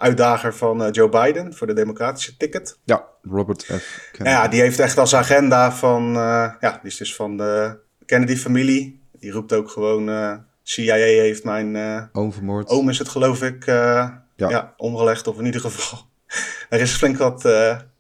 [0.01, 2.79] uitdager van uh, Joe Biden voor de democratische ticket.
[2.85, 4.09] Ja, Robert F.
[4.13, 4.37] Kennedy.
[4.37, 9.01] Ja, die heeft echt als agenda van, uh, ja, die is dus van de Kennedy-familie.
[9.19, 11.77] Die roept ook gewoon, uh, CIA heeft mijn
[12.13, 12.69] oom vermoord.
[12.69, 14.25] Oom is het geloof ik, ja.
[14.37, 14.75] ja.
[14.77, 15.99] omgelegd of in ieder geval.
[16.69, 17.49] er is flink wat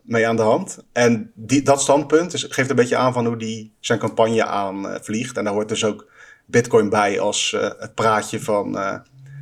[0.02, 0.84] mee aan de hand.
[0.92, 5.36] En die, dat standpunt dus, geeft een beetje aan van hoe die zijn campagne aanvliegt.
[5.36, 6.06] en daar hoort dus ook
[6.46, 8.78] Bitcoin bij als het praatje van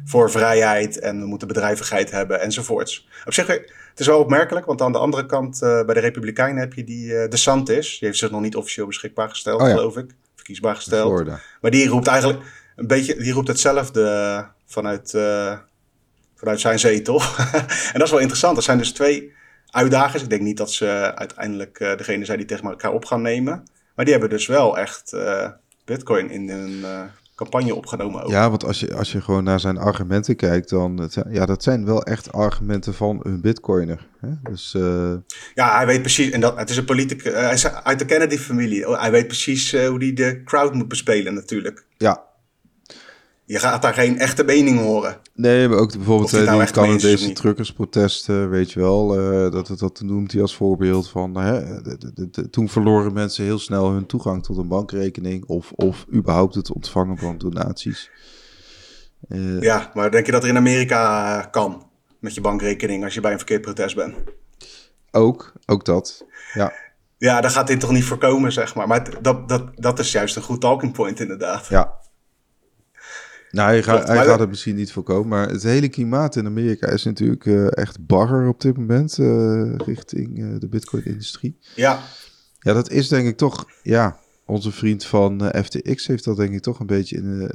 [0.09, 3.09] voor vrijheid en we moeten bedrijvigheid hebben enzovoorts.
[3.25, 6.61] Op zich, het Het is wel opmerkelijk, want aan de andere kant bij de Republikeinen
[6.61, 7.99] heb je die uh, DeSantis.
[7.99, 10.11] Die heeft zich nog niet officieel beschikbaar gesteld, oh geloof ik.
[10.35, 11.27] Verkiesbaar gesteld.
[11.61, 12.43] Maar die roept eigenlijk
[12.77, 15.11] een beetje, die roept hetzelfde vanuit,
[16.35, 17.21] vanuit zijn zetel.
[17.93, 18.57] en dat is wel interessant.
[18.57, 19.33] Er zijn dus twee
[19.71, 20.23] uitdagers.
[20.23, 23.63] Ik denk niet dat ze uiteindelijk degene zijn die tegen elkaar op gaan nemen.
[23.95, 25.17] Maar die hebben dus wel echt
[25.85, 26.85] Bitcoin in hun
[27.39, 28.23] campagne opgenomen.
[28.23, 28.31] Ook.
[28.31, 31.85] Ja, want als je, als je gewoon naar zijn argumenten kijkt, dan ja, dat zijn
[31.85, 34.07] wel echt argumenten van een bitcoiner.
[34.21, 34.29] Hè?
[34.51, 35.13] Dus, uh...
[35.55, 38.89] Ja, hij weet precies, en dat, het is een politicus, hij is uit de Kennedy-familie.
[38.89, 41.85] Oh, hij weet precies uh, hoe hij de crowd moet bespelen natuurlijk.
[41.97, 42.25] Ja,
[43.49, 45.17] je gaat daar geen echte mening horen.
[45.35, 49.21] Nee, maar ook bijvoorbeeld uh, nou die Canadese truckersprotesten, weet je wel.
[49.21, 51.37] Uh, dat, dat, dat noemt hij als voorbeeld van...
[51.37, 55.45] Hè, de, de, toen verloren mensen heel snel hun toegang tot een bankrekening...
[55.45, 58.11] of, of überhaupt het ontvangen van donaties.
[59.29, 63.05] Uh, ja, maar denk je dat er in Amerika kan met je bankrekening...
[63.05, 64.15] als je bij een verkeerd protest bent?
[65.11, 66.73] Ook, ook dat, ja.
[67.19, 68.87] Ja, daar gaat dit toch niet voorkomen, zeg maar.
[68.87, 71.67] Maar dat, dat, dat is juist een goed talking point, inderdaad.
[71.67, 71.99] Ja,
[73.51, 76.87] nou, hij, gaat, hij gaat het misschien niet voorkomen, maar het hele klimaat in Amerika
[76.87, 81.59] is natuurlijk uh, echt bagger op dit moment uh, richting uh, de Bitcoin-industrie.
[81.75, 82.01] Ja.
[82.59, 86.63] Ja, dat is denk ik toch, ja, onze vriend van FTX heeft dat denk ik
[86.63, 87.51] toch een beetje in,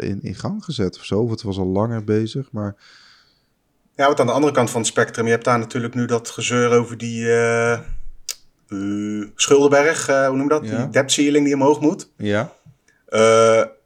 [0.00, 1.20] in, in gang gezet of zo.
[1.20, 2.76] Of het was al langer bezig, maar...
[3.96, 6.30] Ja, wat aan de andere kant van het spectrum, je hebt daar natuurlijk nu dat
[6.30, 7.26] gezeur over die
[9.34, 10.62] Schuldenberg, hoe noem je dat?
[10.62, 12.08] Die debt ceiling die omhoog moet.
[12.16, 12.52] Ja.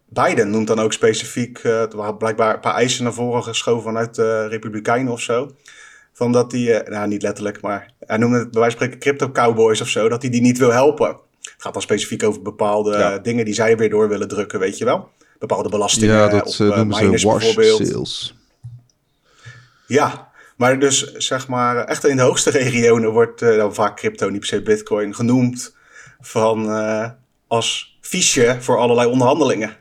[0.09, 4.15] Biden noemt dan ook specifiek, er waren blijkbaar een paar eisen naar voren geschoven vanuit
[4.15, 5.55] de Republikeinen of zo.
[6.13, 8.99] Van dat die, uh, nou niet letterlijk, maar hij noemde het bij wijze van spreken
[8.99, 11.07] crypto cowboys of zo, dat hij die niet wil helpen.
[11.07, 14.85] Het gaat dan specifiek over bepaalde dingen die zij weer door willen drukken, weet je
[14.85, 15.09] wel.
[15.39, 17.87] Bepaalde belastingen ja, dat, op uh, miners bijvoorbeeld.
[17.87, 18.35] Sales.
[19.87, 24.39] Ja, maar dus zeg maar, echt in de hoogste regionen wordt dan vaak crypto, niet
[24.39, 25.75] per se bitcoin, genoemd
[26.19, 26.69] van
[27.47, 29.77] als fiche voor allerlei onderhandelingen.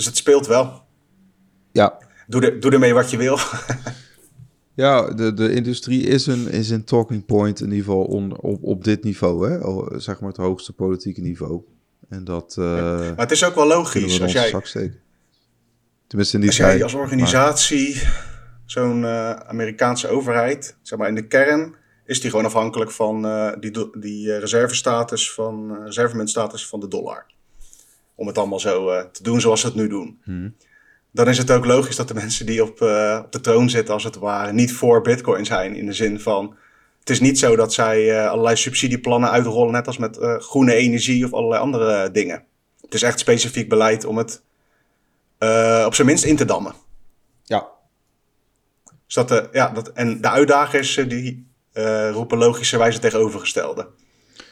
[0.00, 0.82] Dus het speelt wel.
[1.72, 1.98] Ja.
[2.26, 3.38] Doe, doe ermee wat je wil.
[4.84, 8.62] ja, de, de industrie is een, is een talking point in ieder geval on, op,
[8.62, 9.50] op dit niveau.
[9.50, 9.58] Hè?
[10.00, 11.62] zeg maar het hoogste politieke niveau.
[12.08, 12.56] En dat...
[12.58, 12.64] Uh,
[12.98, 14.50] Maar het is ook wel logisch als jij...
[16.06, 18.02] Tenminste in die als jij als organisatie,
[18.64, 23.52] zo'n uh, Amerikaanse overheid, zeg maar in de kern, is die gewoon afhankelijk van uh,
[23.58, 27.26] die, die reservestatus van, reservemuntstatus van de dollar
[28.20, 30.20] om het allemaal zo uh, te doen zoals ze het nu doen.
[30.24, 30.54] Hmm.
[31.10, 33.94] Dan is het ook logisch dat de mensen die op, uh, op de troon zitten,
[33.94, 35.74] als het ware, niet voor Bitcoin zijn.
[35.74, 36.56] In de zin van,
[36.98, 41.24] het is niet zo dat zij uh, allerlei subsidieplannen uitrollen, net als met groene energie
[41.24, 42.44] of allerlei andere dingen.
[42.80, 44.42] Het is echt specifiek beleid om het
[45.86, 46.74] op zijn minst in te dammen.
[47.44, 47.68] Ja.
[49.06, 51.46] Dus dat, ja, dat, en de uitdagers die
[52.12, 53.88] roepen logischerwijze tegenovergestelde.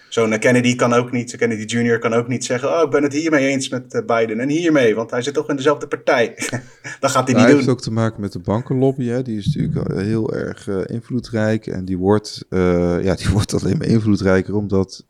[0.09, 1.99] Zo'n Kennedy kan ook niet, Kennedy Jr.
[1.99, 4.95] kan ook niet zeggen: Oh, ik ben het hiermee eens met uh, Biden en hiermee,
[4.95, 6.35] want hij zit toch in dezelfde partij.
[7.01, 7.45] dat gaat hij niet doen.
[7.45, 9.23] Hij heeft ook te maken met de bankenlobby, hè?
[9.23, 11.67] die is natuurlijk heel erg uh, invloedrijk.
[11.67, 15.07] En die wordt, uh, ja, die wordt alleen maar invloedrijker, omdat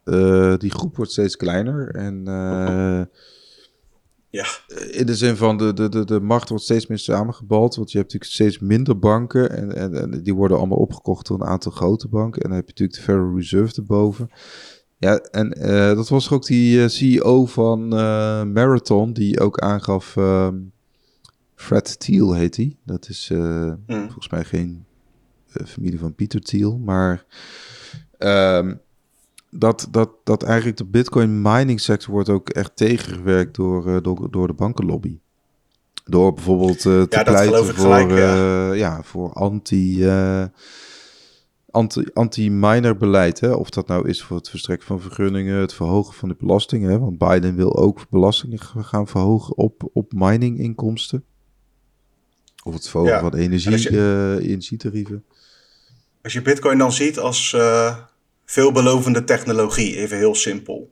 [0.59, 1.95] die groep wordt steeds kleiner.
[1.95, 2.27] En
[4.31, 4.47] ja.
[4.91, 7.75] in de zin van de, de, de, de macht wordt steeds meer samengebald.
[7.75, 9.51] Want je hebt natuurlijk steeds minder banken.
[9.51, 12.43] En, en, en die worden allemaal opgekocht door een aantal grote banken.
[12.43, 14.31] En dan heb je natuurlijk de Federal Reserve erboven.
[14.99, 20.17] Ja, en uh, dat was ook die uh, CEO van uh, Marathon, die ook aangaf.
[20.17, 20.49] Uh,
[21.55, 22.77] Fred Thiel heet hij.
[22.85, 23.79] Dat is mm.
[23.87, 24.85] volgens mij geen
[25.67, 26.79] familie van Peter Thiel.
[26.79, 27.25] Maar
[28.19, 28.75] ehm,
[29.51, 34.47] dat, dat, dat eigenlijk de Bitcoin mining sector wordt ook echt tegengewerkt door, door, door
[34.47, 35.19] de bankenlobby.
[36.05, 38.73] Door bijvoorbeeld te ja, pleiten voor, gelijk, ja.
[38.73, 39.03] ja.
[39.03, 40.05] voor anti
[42.13, 43.41] anti-miner beleid.
[43.41, 43.53] Hè?
[43.53, 46.91] Of dat nou is voor het verstrekken van vergunningen, het verhogen van de belastingen.
[46.91, 46.99] Hè?
[46.99, 51.25] Want Biden wil ook belastingen gaan verhogen op, op mininginkomsten.
[52.65, 55.25] Of het verhogen van energie, uh, energietarieven.
[56.23, 57.97] Als je Bitcoin dan ziet als uh,
[58.45, 60.91] veelbelovende technologie, even heel simpel.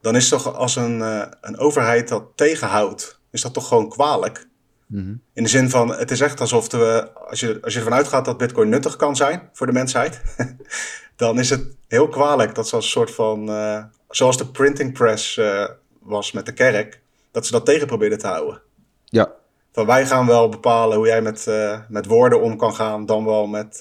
[0.00, 4.48] Dan is toch als een, uh, een overheid dat tegenhoudt, is dat toch gewoon kwalijk.
[4.92, 5.14] Mhm.
[5.32, 8.24] In de zin van, het is echt alsof we, als je, als je ervan uitgaat
[8.24, 10.22] dat Bitcoin nuttig kan zijn voor de mensheid,
[11.16, 14.92] dan is het heel kwalijk dat ze als een soort van, uh, zoals de printing
[14.92, 15.68] press uh,
[16.00, 17.00] was met de kerk,
[17.30, 18.60] dat ze dat tegen probeerden te houden.
[19.04, 19.32] Ja.
[19.72, 23.24] Van wij gaan wel bepalen hoe jij met, uh, met woorden om kan gaan, dan
[23.24, 23.80] wel met,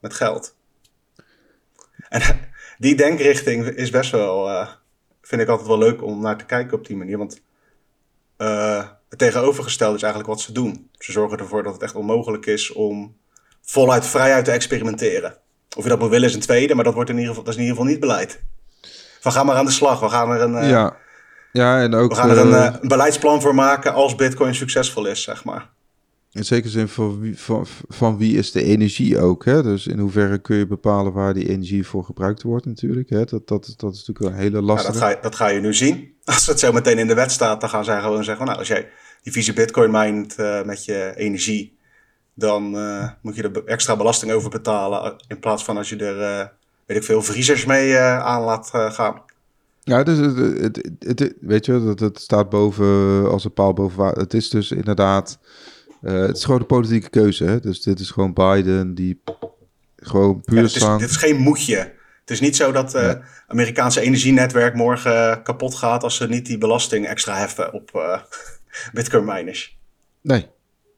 [0.00, 0.56] met geld.
[2.08, 2.22] En
[2.78, 4.66] die denkrichting is best wel,
[5.22, 7.18] vind ik altijd wel leuk om naar te kijken op die manier.
[7.18, 7.42] Want
[9.12, 10.90] het tegenovergestelde is eigenlijk wat ze doen.
[10.98, 13.16] Ze zorgen ervoor dat het echt onmogelijk is om
[13.62, 15.36] voluit vrijheid te experimenteren.
[15.76, 17.54] Of je dat moet willen is een tweede, maar dat, wordt in ieder geval, dat
[17.54, 18.42] is in ieder geval niet beleid.
[19.22, 20.00] We gaan maar aan de slag.
[20.00, 20.96] We gaan er een, ja.
[21.52, 25.22] Ja, en ook, we gaan er een, een beleidsplan voor maken als Bitcoin succesvol is,
[25.22, 25.68] zeg maar.
[26.32, 29.44] In zekere zin van wie, van, van wie is de energie ook.
[29.44, 29.62] Hè?
[29.62, 33.10] Dus in hoeverre kun je bepalen waar die energie voor gebruikt wordt natuurlijk.
[33.10, 33.24] Hè?
[33.24, 34.92] Dat, dat, dat is natuurlijk een hele lastige...
[34.92, 36.14] Ja, dat, ga je, dat ga je nu zien.
[36.24, 38.46] Als het zo meteen in de wet staat, dan gaan zij gewoon zeggen...
[38.46, 38.88] nou, als jij
[39.22, 41.78] die vieze bitcoin mined uh, met je energie...
[42.34, 45.16] dan uh, moet je er extra belasting over betalen...
[45.28, 46.46] in plaats van als je er, uh,
[46.86, 49.22] weet ik veel, vriezers mee aan laat gaan.
[49.80, 54.06] Ja, dus het, het, het, weet je, dat het staat boven als een paal boven.
[54.06, 55.38] Het is dus inderdaad
[56.02, 57.44] uh, het is gewoon een politieke keuze.
[57.44, 57.60] Hè?
[57.60, 59.22] Dus dit is gewoon Biden die
[59.96, 61.76] gewoon puur ja, is, dit is geen moedje.
[62.20, 66.46] Het is niet zo dat het uh, Amerikaanse energienetwerk morgen kapot gaat als ze niet
[66.46, 68.18] die belasting extra heffen op uh,
[68.92, 69.78] bitcoin miners.
[70.20, 70.46] Nee.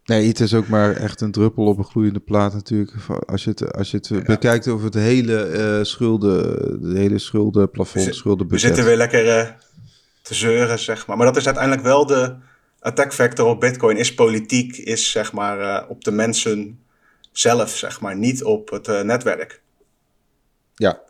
[0.04, 2.92] Nee, het is ook maar echt een druppel op een gloeiende plaat natuurlijk.
[3.26, 4.22] Als je het, als je het ja.
[4.22, 8.60] bekijkt over het hele uh, schulden, de hele schuldenplafond, schuldenbudget.
[8.60, 9.56] We zitten weer lekker
[10.22, 11.16] te zeuren, zeg maar.
[11.16, 12.36] Maar dat is uiteindelijk wel de,
[12.84, 16.78] attack vector op Bitcoin is politiek, is zeg maar uh, op de mensen
[17.32, 19.62] zelf, zeg maar, niet op het uh, netwerk.
[20.74, 21.00] Ja.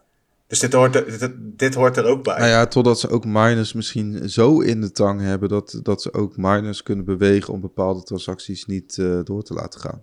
[0.46, 2.38] Dus dit hoort, er, dit, dit, hoort er ook bij.
[2.38, 6.12] Nou ja, totdat ze ook miners misschien zo in de tang hebben dat, dat ze
[6.12, 10.02] ook miners kunnen bewegen om bepaalde transacties niet uh, door te laten gaan.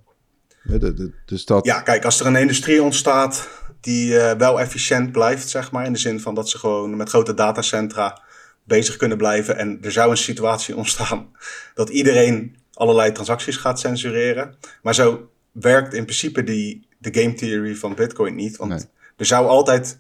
[0.63, 1.65] Ja, de, de, dus dat...
[1.65, 5.99] ja, kijk, als er een industrie ontstaat die wel efficiënt blijft, zeg maar, in de
[5.99, 8.21] zin van dat ze gewoon met grote datacentra
[8.63, 9.58] bezig kunnen blijven.
[9.58, 11.32] En er zou een situatie ontstaan
[11.74, 14.56] dat iedereen allerlei transacties gaat censureren.
[14.82, 18.58] Maar zo werkt in principe die, de game theory van Bitcoin niet.
[18.58, 20.00] Want er zou altijd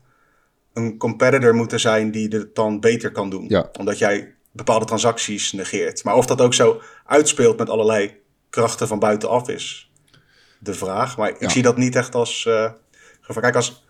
[0.73, 3.45] een competitor moeten zijn die het dan beter kan doen.
[3.47, 3.69] Ja.
[3.79, 6.03] Omdat jij bepaalde transacties negeert.
[6.03, 8.19] Maar of dat ook zo uitspeelt met allerlei
[8.49, 9.91] krachten van buitenaf is
[10.59, 11.17] de vraag.
[11.17, 12.45] Maar ik zie dat niet echt als.
[12.45, 12.71] Uh,
[13.39, 13.85] kijk, als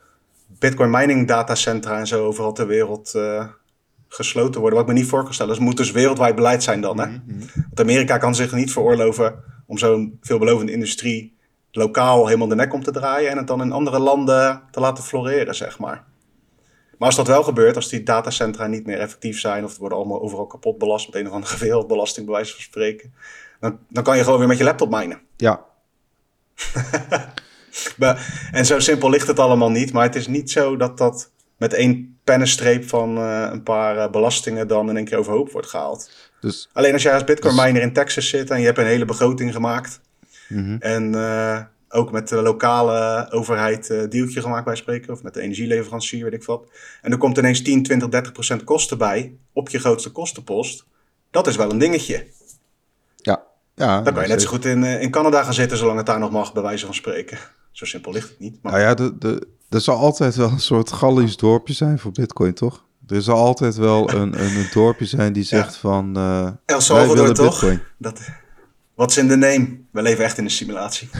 [0.47, 3.47] Bitcoin mining datacentra en zo overal ter wereld uh,
[4.13, 4.79] gesloten worden.
[4.79, 5.51] Wat ik me niet voor kan stellen.
[5.51, 6.99] Dus het moet dus wereldwijd beleid zijn dan.
[6.99, 7.05] Hè?
[7.05, 7.45] Mhm, mhm.
[7.53, 11.37] Want Amerika kan zich niet veroorloven om zo'n veelbelovende industrie
[11.71, 15.03] lokaal helemaal de nek om te draaien en het dan in andere landen te laten
[15.03, 16.03] floreren, zeg maar.
[16.97, 20.21] Maar als dat wel gebeurt, als die datacentra niet meer effectief zijn of worden allemaal
[20.21, 23.13] overal kapot belast met een of andere wereldbelasting, bij wijze van spreken,
[23.59, 25.21] dan, dan kan je gewoon weer met je laptop minen.
[25.37, 25.65] Ja.
[28.51, 31.73] en zo simpel ligt het allemaal niet, maar het is niet zo dat dat met
[31.73, 36.11] één pennenstreep van uh, een paar uh, belastingen dan in één keer overhoop wordt gehaald.
[36.39, 38.85] Dus, Alleen als jij als bitcoin dus- miner in Texas zit en je hebt een
[38.85, 40.01] hele begroting gemaakt
[40.47, 40.77] mm-hmm.
[40.79, 45.41] en uh, ook met de lokale overheid uh, deeltje gemaakt bij spreken of met de
[45.41, 46.69] energieleverancier, weet ik wat.
[47.01, 50.85] En er komt ineens 10, 20, 30 procent kosten bij op je grootste kostenpost.
[51.31, 52.27] Dat is wel een dingetje.
[53.15, 53.43] Ja.
[53.75, 56.19] ja dan kan je net zo goed in, in Canada gaan zitten zolang het daar
[56.19, 57.37] nog mag, bij wijze van spreken.
[57.71, 58.59] Zo simpel ligt het niet.
[58.61, 58.71] Maar...
[58.71, 62.53] Nou ja, de, de, er zal altijd wel een soort Gallisch dorpje zijn voor Bitcoin,
[62.53, 62.85] toch?
[63.07, 66.17] Er zal altijd wel een, een, een dorpje zijn die zegt van.
[66.17, 67.49] Uh, El Salvador, toch?
[67.49, 67.81] Bitcoin.
[67.97, 68.19] Dat,
[69.09, 69.79] is in de name?
[69.91, 71.09] We leven echt in een simulatie.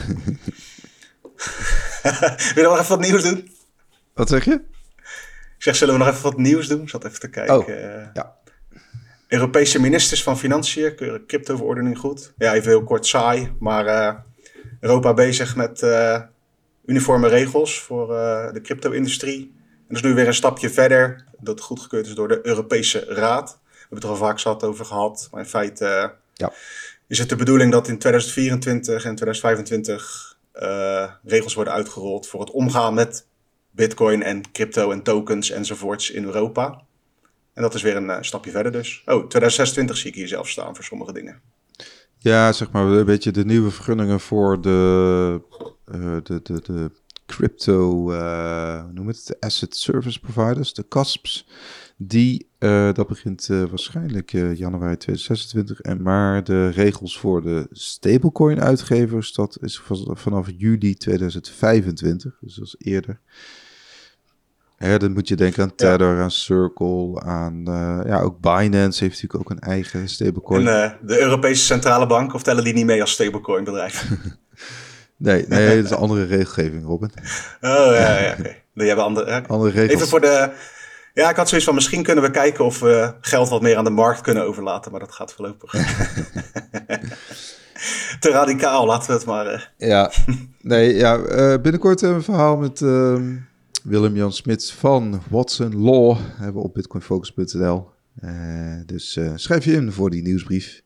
[2.54, 3.50] Wil je nog even wat nieuws doen?
[4.14, 4.60] Wat zeg je?
[5.56, 6.82] Ik zeg, zullen we nog even wat nieuws doen?
[6.82, 7.58] Ik zat even te kijken.
[7.58, 7.66] Oh,
[8.14, 8.36] ja.
[9.28, 12.32] Europese ministers van Financiën keuren crypto-verordening goed.
[12.36, 14.14] Ja, even heel kort saai, maar uh,
[14.80, 16.20] Europa bezig met uh,
[16.84, 19.52] uniforme regels voor uh, de crypto-industrie.
[19.56, 23.58] En dat is nu weer een stapje verder, dat goedgekeurd is door de Europese Raad.
[23.62, 26.52] We hebben het er al vaak zat over gehad, maar in feite uh, ja.
[27.06, 32.50] is het de bedoeling dat in 2024 en 2025 uh, regels worden uitgerold voor het
[32.50, 33.26] omgaan met
[33.70, 36.82] bitcoin en crypto en tokens enzovoorts in Europa.
[37.54, 39.02] En dat is weer een stapje verder dus.
[39.06, 41.40] Oh, 2026 zie ik hier zelf staan voor sommige dingen.
[42.18, 45.40] Ja, zeg maar een beetje de nieuwe vergunningen voor de,
[45.86, 46.90] uh, de, de, de
[47.26, 51.48] crypto, uh, noem het, de asset service providers, de CASPs.
[51.96, 55.80] Die, uh, dat begint waarschijnlijk januari 2026.
[55.80, 62.38] En maar de regels voor de stablecoin uitgevers, dat is vanaf juli 2025.
[62.40, 63.20] Dus dat is eerder.
[64.78, 67.62] Ja, dan moet je denken aan Tether, aan Circle, aan
[68.06, 70.68] ja, ook Binance heeft natuurlijk ook een eigen stablecoin.
[70.68, 74.08] En de Europese Centrale Bank, of tellen die niet mee als stablecoin bedrijf?
[75.22, 77.10] nee, nee, dat is een andere regelgeving, Robin.
[77.60, 78.54] Oh ja, ja oké.
[78.74, 79.92] Die hebben andere, andere regels.
[79.92, 80.50] Even voor de...
[81.14, 83.84] Ja, ik had zoiets van, misschien kunnen we kijken of we geld wat meer aan
[83.84, 85.72] de markt kunnen overlaten, maar dat gaat voorlopig.
[88.20, 89.52] Te radicaal, laten we het maar...
[89.52, 89.60] Uh...
[89.76, 90.12] Ja,
[90.60, 91.18] nee, ja,
[91.58, 92.82] binnenkort een verhaal met...
[92.82, 93.34] Ehm,
[93.82, 97.90] Willem-Jan Smits van Watson Law hebben we op bitcoinfocus.nl.
[98.24, 100.82] Uh, dus uh, schrijf je in voor die nieuwsbrief.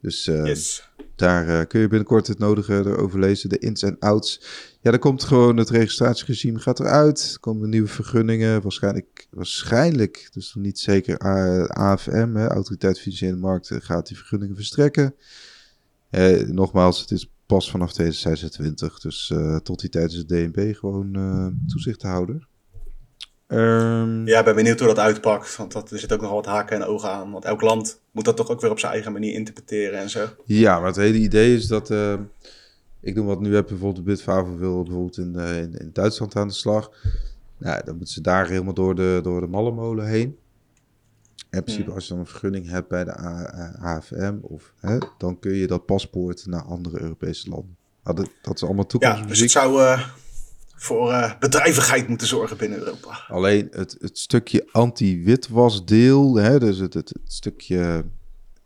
[0.00, 0.89] Dus uh, yes.
[1.20, 4.42] Daar kun je binnenkort het nodige erover lezen, de ins en outs.
[4.80, 7.30] ja, dan komt gewoon het registratieregime gaat eruit.
[7.32, 8.62] Er komen nieuwe vergunningen.
[8.62, 11.18] Waarschijnlijk, waarschijnlijk dus nog niet zeker
[11.68, 15.14] AFM, hè, Autoriteit Financiële Markten, gaat die vergunningen verstrekken.
[16.10, 19.00] Eh, nogmaals, het is pas vanaf 2026.
[19.00, 21.12] Dus uh, tot die tijd is het DNB gewoon
[21.66, 22.48] toezichthouder.
[23.52, 25.56] Um, ja, ik ben benieuwd hoe dat uitpakt.
[25.56, 27.30] Want dat, er zit ook nog wat haken en ogen aan.
[27.30, 30.28] Want elk land moet dat toch ook weer op zijn eigen manier interpreteren en zo.
[30.44, 31.90] Ja, maar het hele idee is dat...
[31.90, 32.14] Uh,
[33.00, 36.48] ik noem wat nu heb bijvoorbeeld de Bitfavo wil bijvoorbeeld in, in, in, Duitsland aan
[36.48, 36.90] de slag.
[37.58, 40.38] Nou, dan moeten ze daar helemaal door de, door de mallenmolen heen.
[41.50, 41.94] In principe, hmm.
[41.94, 43.16] als je dan een vergunning hebt bij de
[43.80, 47.76] AFM, of, hè, dan kun je dat paspoort naar andere Europese landen.
[48.02, 49.18] dat, dat is allemaal toekomst.
[49.18, 50.08] Ja, dus het zou uh,
[50.80, 53.24] voor uh, bedrijvigheid moeten zorgen binnen Europa.
[53.28, 58.04] Alleen het, het stukje anti-witwasdeel, hè, dus het, het, het, stukje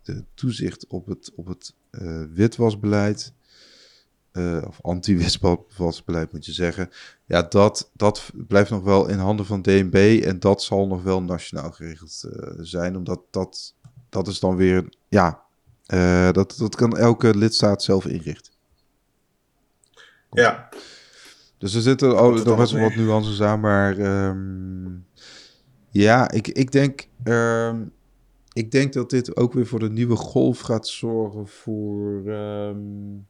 [0.01, 3.33] de toezicht op het, op het uh, witwasbeleid,
[4.33, 6.89] uh, of anti-witwasbeleid moet je zeggen.
[7.25, 11.21] Ja, dat, dat blijft nog wel in handen van DNB en dat zal nog wel
[11.21, 12.23] nationaal geregeld
[12.57, 13.73] zijn, omdat dat,
[14.09, 15.41] dat is dan weer, ja,
[16.31, 18.53] dat, dat kan elke lidstaat zelf inrichten.
[20.31, 20.69] Ja.
[21.65, 23.97] Dus er zitten oh, nog best wel wat nuances aan, maar
[24.29, 25.05] um,
[25.89, 27.07] ja, ik, ik denk...
[27.23, 27.91] Um,
[28.53, 32.23] ik denk dat dit ook weer voor de nieuwe golf gaat zorgen voor...
[32.27, 33.27] Um,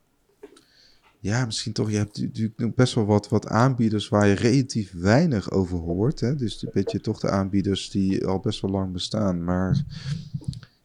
[1.19, 5.51] ja, misschien toch, je hebt natuurlijk best wel wat, wat aanbieders waar je relatief weinig
[5.51, 6.19] over hoort.
[6.19, 6.35] Hè?
[6.35, 9.43] Dus een beetje toch de aanbieders die al best wel lang bestaan.
[9.43, 9.85] Maar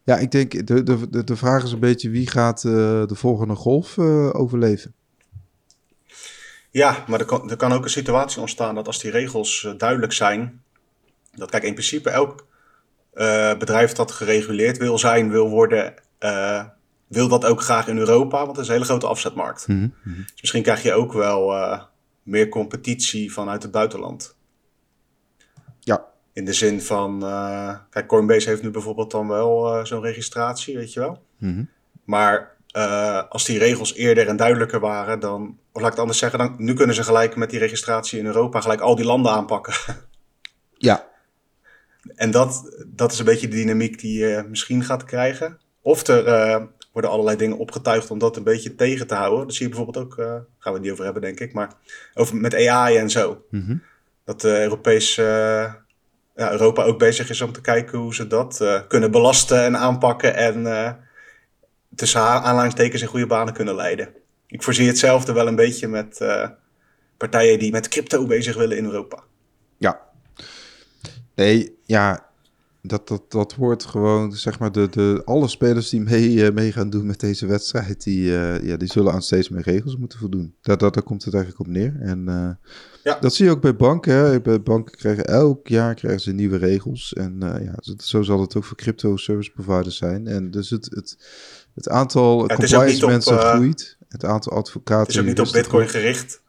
[0.03, 2.71] ja, ik denk, de, de, de vraag is een beetje wie gaat uh,
[3.05, 4.93] de volgende golf uh, overleven?
[6.71, 9.71] Ja, maar er kan, er kan ook een situatie ontstaan dat als die regels uh,
[9.77, 10.63] duidelijk zijn,
[11.35, 12.49] dat kijk, in principe elk
[13.59, 15.93] bedrijf dat gereguleerd wil zijn, wil worden,
[17.07, 19.67] wil dat ook graag in Europa, want het is een hele grote afzetmarkt.
[19.67, 20.17] Mhm, mhm.
[20.17, 21.53] Dus misschien krijg je ook wel
[22.23, 24.35] meer competitie vanuit het buitenland.
[25.79, 26.05] Ja.
[26.33, 27.19] In de zin van,
[27.89, 31.23] kijk, Coinbase heeft nu bijvoorbeeld dan wel zo'n registratie, weet je wel.
[31.37, 31.69] Mm
[32.03, 32.55] Maar
[33.29, 36.55] als die regels eerder en duidelijker waren, dan, of laat ik het anders zeggen, dan,
[36.57, 39.73] nu kunnen ze gelijk met die registratie in Europa gelijk al die landen aanpakken.
[40.77, 41.09] Ja.
[42.15, 45.59] En dat, dat is een beetje de dynamiek die je misschien gaat krijgen.
[45.81, 49.47] Of er worden allerlei dingen opgetuigd om dat een beetje tegen te houden.
[49.47, 51.73] Dat zie je bijvoorbeeld ook, uh, gaan we het niet over hebben denk ik, maar
[52.13, 53.45] over met AI en zo.
[53.49, 53.75] Mhm.
[54.25, 55.25] Dat Europees, uh,
[56.35, 60.35] ja, Europa ook bezig is om te kijken hoe ze dat kunnen belasten en aanpakken
[60.35, 60.63] en
[61.95, 64.09] tussen aanleidingstekens in goede banen kunnen leiden.
[64.47, 66.25] Ik voorzie hetzelfde wel een beetje met
[67.17, 69.23] partijen die met crypto bezig willen in Europa.
[69.77, 70.01] Ja.
[71.35, 72.31] Nee, ja,
[72.81, 76.71] dat, dat, dat wordt gewoon, zeg maar, de, de, alle spelers die mee, uh, mee
[76.71, 80.19] gaan doen met deze wedstrijd, die, uh, ja, die zullen aan steeds meer regels moeten
[80.19, 80.55] voldoen.
[80.61, 81.95] Dat, dat, daar komt het eigenlijk op neer.
[81.99, 82.49] En uh,
[83.03, 83.17] ja.
[83.19, 84.13] dat zie je ook bij banken.
[84.13, 84.41] Hè.
[84.41, 87.13] Bij banken krijgen elk jaar krijgen ze nieuwe regels.
[87.13, 90.27] En ja, zo zal het ook voor crypto service providers zijn.
[90.27, 91.17] En dus het, het,
[91.75, 93.97] het aantal ja, compliance mensen groeit.
[94.09, 95.05] Het aantal advocaten.
[95.05, 96.41] Het is ook niet op Bitcoin gericht.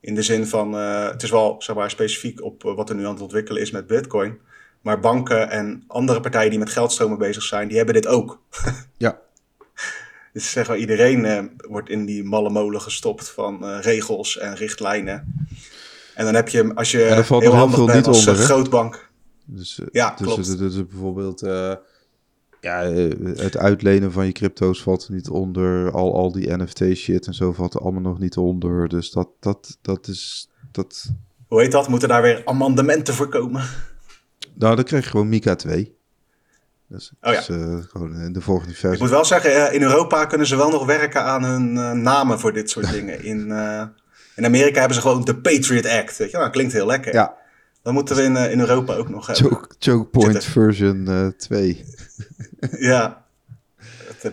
[0.00, 3.12] In de zin van, het is wel zeg maar, specifiek op wat er nu aan
[3.12, 4.38] het ontwikkelen is met Bitcoin.
[4.80, 8.42] Maar banken en andere partijen die met geldstromen bezig zijn, die hebben dit ook.
[8.96, 9.18] ja.
[10.32, 15.46] Dus zeg maar, iedereen uh, wordt in die malle molen gestopt van regels en richtlijnen.
[16.14, 19.10] En dan heb je, als je ja, valt heel handig bent niet als onder, grootbank.
[19.44, 20.46] Dus, ja, dus, klopt.
[20.46, 21.40] Dus, dus bijvoorbeeld
[22.66, 22.82] ja,
[23.42, 25.90] het uitlenen van je crypto's valt er niet onder.
[25.90, 28.88] Al, al die NFT shit en zo valt er allemaal nog niet onder.
[28.88, 30.50] Dus dat, dat, dat is...
[30.72, 31.10] Dat...
[31.48, 31.88] Hoe heet dat?
[31.88, 33.62] Moeten daar weer amendementen voor komen?
[34.54, 35.96] Nou, dan krijg je gewoon Mika 2.
[36.88, 37.38] Dus, oh ja.
[37.38, 38.92] Dus, uh, gewoon in de volgende versie.
[38.92, 42.38] Ik moet wel zeggen, in Europa kunnen ze wel nog werken aan hun uh, namen
[42.38, 43.24] voor dit soort dingen.
[43.24, 43.82] In, uh,
[44.36, 46.16] in Amerika hebben ze gewoon de Patriot Act.
[46.16, 46.36] Weet je?
[46.36, 47.14] Nou, klinkt heel lekker.
[47.14, 47.36] Ja.
[47.82, 49.46] Dan moeten we in, in Europa ook nog hebben.
[49.46, 51.84] Choke, choke Point version 2.
[52.90, 53.24] ja.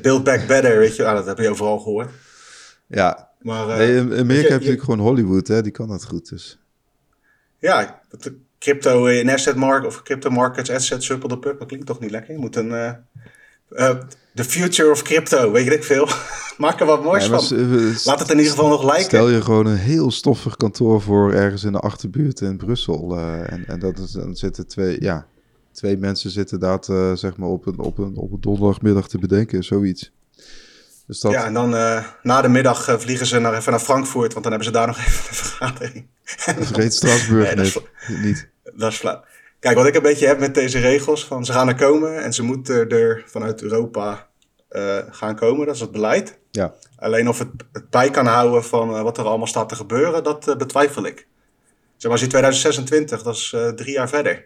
[0.02, 1.06] Build Back Better, weet je.
[1.06, 2.10] Ah, dat heb je overal gehoord.
[2.88, 3.32] Ja.
[3.42, 5.62] Maar, nee, in Amerika heb je, je gewoon Hollywood, hè.
[5.62, 6.60] Die kan dat goed, dus.
[7.60, 11.60] Ja, dat, crypto in asset market of crypto markets, asset triple the pup.
[11.60, 12.34] Dat klinkt toch niet lekker?
[12.34, 12.70] Je moet een.
[12.70, 12.92] Uh,
[13.72, 14.00] uh,
[14.36, 16.08] the future of crypto, weet ik veel.
[16.58, 17.58] Maak er wat moois van.
[18.04, 19.06] Laat het in ieder geval nog lijken.
[19.06, 23.18] Stel je gewoon een heel stoffig kantoor voor ergens in de achterbuurt in Brussel.
[23.18, 25.28] en, en dat is, dan zitten twee, ja,
[25.74, 26.84] twee mensen zitten daar
[27.18, 30.12] zeg maar op een, op, een, op een donderdagmiddag te bedenken, zoiets.
[31.08, 31.32] Dus dat...
[31.32, 34.44] Ja, en dan uh, na de middag uh, vliegen ze naar, even naar Frankfurt, want
[34.44, 36.08] dan hebben ze daar nog even een vergadering.
[36.24, 39.24] Vergeet Strasbourg nee, niet dat is flauw.
[39.60, 42.34] Kijk, wat ik een beetje heb met deze regels, van ze gaan er komen en
[42.34, 44.28] ze moeten er vanuit Europa
[45.10, 45.66] gaan komen.
[45.66, 46.40] Dat is het beleid.
[46.52, 46.74] Ja.
[46.96, 50.56] Alleen of het, het bij kan houden van wat er allemaal staat te gebeuren, dat
[50.58, 51.16] betwijfel ik.
[51.18, 54.46] Zeg maar, als je 2026, dat is drie jaar verder.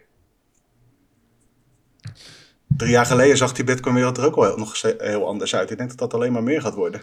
[2.78, 5.70] Drie jaar geleden zag die Bitcoin-wereld er ook wel nog heel anders uit.
[5.70, 7.00] Ik denk dat dat alleen maar meer gaat worden.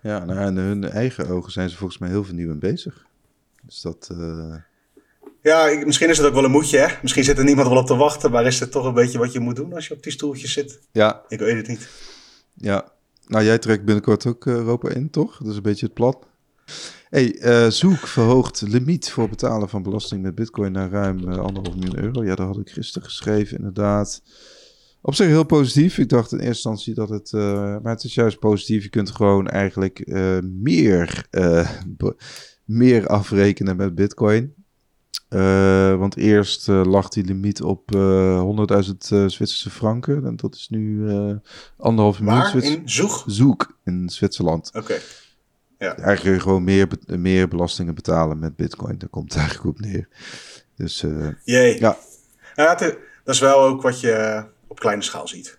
[0.00, 3.04] Ja, nou, in hun eigen ogen zijn ze volgens mij heel vernieuwend bezig.
[3.62, 4.08] Dus dat.
[4.12, 4.54] Uh...
[5.42, 6.94] Ja, misschien is het ook wel een moedje, hè?
[7.02, 9.32] Misschien zit er niemand wel op te wachten, maar is het toch een beetje wat
[9.32, 10.80] je moet doen als je op die stoeltjes zit?
[10.92, 11.22] Ja.
[11.28, 11.88] Ik weet het niet.
[12.54, 12.88] Ja.
[13.26, 15.38] Nou, jij trekt binnenkort ook uh, Europa in, toch?
[15.38, 16.22] Dat is een beetje het plan.
[17.08, 21.98] Hey, uh, Zoek verhoogt limiet voor betalen van belasting met bitcoin naar ruim anderhalf miljoen
[21.98, 22.24] euro.
[22.24, 24.22] Ja, dat had ik gisteren geschreven, inderdaad.
[25.06, 25.98] Op zich heel positief.
[25.98, 27.32] Ik dacht in eerste instantie dat het.
[27.32, 27.42] Uh,
[27.82, 28.82] maar het is juist positief.
[28.82, 31.70] Je kunt gewoon eigenlijk uh, meer, uh,
[32.64, 34.54] meer afrekenen met Bitcoin.
[35.98, 40.24] want eerst lag die limiet op 100.000 Zwitserse franken.
[40.26, 41.08] En dat is nu
[41.76, 42.42] anderhalf miljoen.
[42.42, 42.64] Waar?
[42.64, 43.24] In Zoek?
[43.26, 44.70] Zoek in Zwitserland.
[44.74, 44.98] Oké.
[45.78, 45.96] Ja.
[45.96, 48.98] Eigenlijk gewoon meer, meer belastingen betalen met Bitcoin.
[48.98, 50.08] Daar komt het eigenlijk op neer.
[50.76, 51.04] Dus.
[51.44, 51.80] Jee.
[51.80, 51.96] Ja.
[52.54, 55.58] ja dat is wel ook wat je op kleine schaal ziet.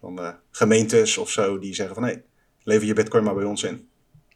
[0.00, 2.22] Van uh, gemeentes of zo die zeggen van hé, hey,
[2.62, 3.88] lever je bitcoin maar bij ons in.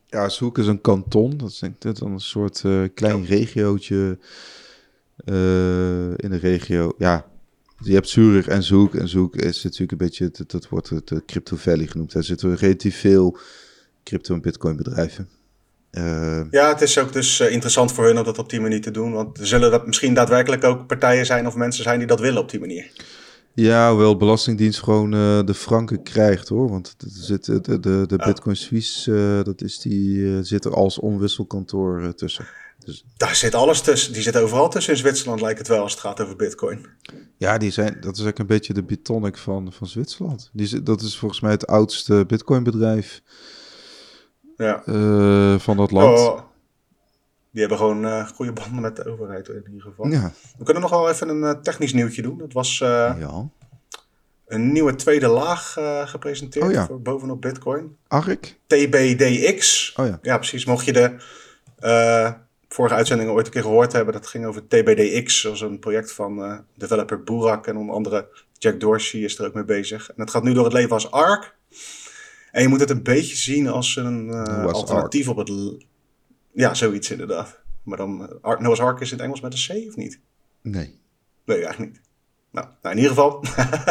[0.07, 1.37] Ja, Zoek is een kanton.
[1.37, 4.19] Dat is denk ik dan een soort uh, klein regiootje
[5.25, 6.95] uh, in de regio.
[6.99, 7.27] Ja,
[7.79, 8.95] je hebt Zurich en Zoek.
[8.95, 12.13] En Zoek is natuurlijk een beetje, dat, dat wordt de Crypto Valley genoemd.
[12.13, 13.39] Daar zitten relatief veel
[14.05, 15.29] crypto- en bitcoin bedrijven.
[15.93, 18.91] Uh, ja, het is ook dus interessant voor hun om dat op die manier te
[18.91, 19.13] doen.
[19.13, 22.43] Want er zullen dat misschien daadwerkelijk ook partijen zijn of mensen zijn die dat willen
[22.43, 22.91] op die manier.
[23.55, 26.71] Ja, wel Belastingdienst gewoon uh, de franken krijgt hoor.
[26.71, 30.99] Want zit, de, de, de Bitcoin Suisse, uh, dat is die, uh, zit er als
[30.99, 32.47] onwisselkantoor tussen.
[32.85, 33.05] Dus...
[33.17, 34.13] Daar zit alles tussen.
[34.13, 36.87] Die zit overal tussen in Zwitserland, lijkt het wel, als het gaat over Bitcoin.
[37.37, 40.51] Ja, die zijn, dat is eigenlijk een beetje de Bitonic van, van Zwitserland.
[40.53, 43.23] Die, dat is volgens mij het oudste Bitcoin-bedrijf
[44.57, 44.83] ja.
[45.59, 46.19] van dat land.
[46.19, 46.41] Oh.
[47.53, 50.07] Die hebben gewoon uh, goede banden met de overheid in ieder geval.
[50.07, 50.33] Ja.
[50.59, 52.39] We kunnen nog wel even een uh, technisch nieuwtje doen.
[52.39, 52.89] Dat was uh,
[53.19, 53.49] ja.
[54.47, 56.87] een nieuwe tweede laag gepresenteerd oh, ja.
[56.87, 57.97] voor bovenop Bitcoin.
[58.09, 58.59] ARC?
[58.67, 59.93] TBDX.
[59.97, 60.19] Oh ja.
[60.23, 60.65] Ja, precies.
[60.65, 61.17] Mocht je de
[62.69, 65.43] vorige uitzendingen ooit een keer gehoord hebben, dat ging over TBDX.
[65.43, 68.29] Dat was een project van developer Burak en onder andere
[68.59, 70.09] Jack Dorsey is er ook mee bezig.
[70.09, 71.55] En het gaat nu door het leven als ARC.
[72.51, 74.31] En je moet het een beetje zien als een
[74.73, 75.49] alternatief op het
[76.53, 77.61] ja, zoiets inderdaad.
[77.83, 80.21] Maar dan, uh, Noah's Ark is in het Engels met een C of niet?
[80.63, 80.99] Nee.
[81.45, 82.01] Nee, eigenlijk niet.
[82.51, 83.45] Nou, nou in ieder geval,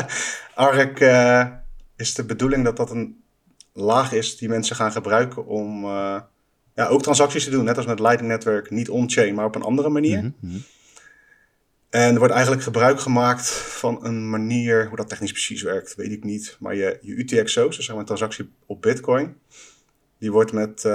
[0.68, 1.48] Ark uh,
[1.96, 3.24] is de bedoeling dat dat een
[3.74, 6.22] laag is die mensen gaan gebruiken om uh,
[6.76, 7.64] ja, ook transacties te doen.
[7.64, 10.22] Net als met Lightning Network, niet on-chain, maar op een andere manier.
[10.22, 10.64] Mm -hmm.
[11.90, 16.12] En er wordt eigenlijk gebruik gemaakt van een manier, hoe dat technisch precies werkt, weet
[16.12, 16.58] ik niet.
[16.60, 19.38] Maar je, je UTXO's, dus zeg maar een transactie op Bitcoin,
[20.18, 20.86] die wordt met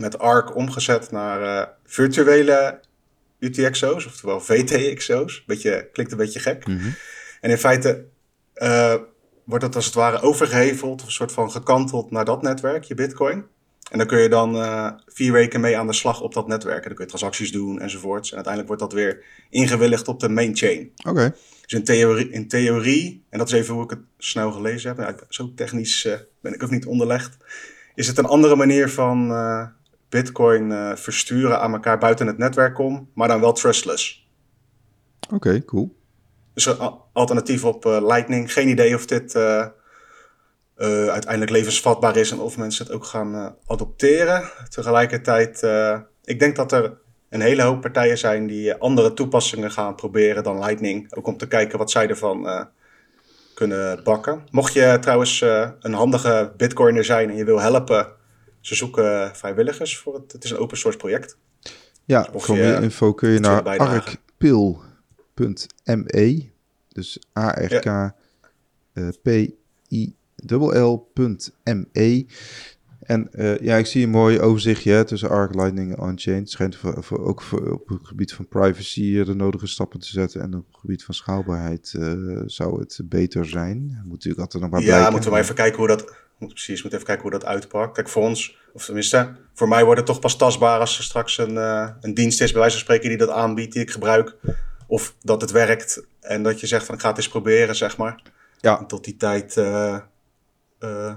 [0.00, 2.80] met ARC omgezet naar uh, virtuele
[3.38, 5.44] UTXO's, oftewel VTXO's.
[5.46, 6.66] Beetje, klinkt een beetje gek.
[6.66, 6.94] Mm -hmm.
[7.40, 8.04] En in feite
[8.54, 8.94] uh,
[9.44, 12.94] wordt dat als het ware overgeheveld, of een soort van gekanteld naar dat netwerk, je
[12.94, 13.44] Bitcoin.
[13.90, 16.82] En dan kun je dan uh, vier weken mee aan de slag op dat netwerk.
[16.82, 18.28] En dan kun je transacties doen enzovoorts.
[18.28, 20.92] En uiteindelijk wordt dat weer ingewilligd op de main chain.
[20.96, 21.08] Oké.
[21.08, 21.32] Okay.
[21.60, 24.98] Dus in theorie, in theorie, en dat is even hoe ik het snel gelezen heb.
[24.98, 27.36] Nou, zo technisch uh, ben ik ook niet onderlegd.
[27.94, 29.66] Is het een andere manier van uh,
[30.08, 34.28] Bitcoin uh, versturen aan elkaar buiten het netwerk om, maar dan wel trustless.
[35.24, 35.96] Oké, okay, cool.
[36.54, 38.52] Dus een alternatief op uh, Lightning.
[38.52, 39.66] Geen idee of dit uh,
[41.08, 44.50] uiteindelijk levensvatbaar is en of mensen het ook gaan adopteren.
[44.68, 45.66] Tegelijkertijd,
[46.24, 46.98] ik denk dat er
[47.28, 51.14] een hele hoop partijen zijn die andere toepassingen gaan proberen dan Lightning.
[51.14, 52.68] Ook om te kijken wat zij ervan
[53.54, 54.42] kunnen bakken.
[54.50, 55.40] Mocht je trouwens
[55.80, 58.16] een handige bitcoiner zijn en je wil helpen
[58.68, 60.32] ze zoeken vrijwilligers voor het.
[60.32, 61.36] Het is een open source project.
[62.04, 64.86] Ja, dus voor meer info kun je naar arkpil.me.
[66.88, 68.26] Dus A-R-K-P-I-L-L.me.
[72.98, 76.38] En uh, ja, ik zie een mooi overzichtje hè, tussen Arc, Lightning en On-Chain.
[76.38, 80.08] Het schijnt voor, voor, ook voor, op het gebied van privacy de nodige stappen te
[80.08, 80.40] zetten.
[80.40, 83.80] En op het gebied van schaalbaarheid uh, zou het beter zijn.
[84.02, 85.04] Moet natuurlijk altijd nog maar blijken.
[85.04, 87.44] Ja, moeten we maar even kijken hoe dat moet precies, moet even kijken hoe dat
[87.44, 87.94] uitpakt.
[87.94, 91.38] Kijk, voor ons, of tenminste, voor mij wordt het toch pas tastbaar als er straks
[91.38, 94.36] een, uh, een dienst is, bij wijze van spreken, die dat aanbiedt, die ik gebruik.
[94.86, 97.96] Of dat het werkt en dat je zegt van ik ga het eens proberen, zeg
[97.96, 98.22] maar.
[98.60, 98.78] Ja.
[98.78, 99.98] En tot die tijd uh,
[100.80, 101.14] uh,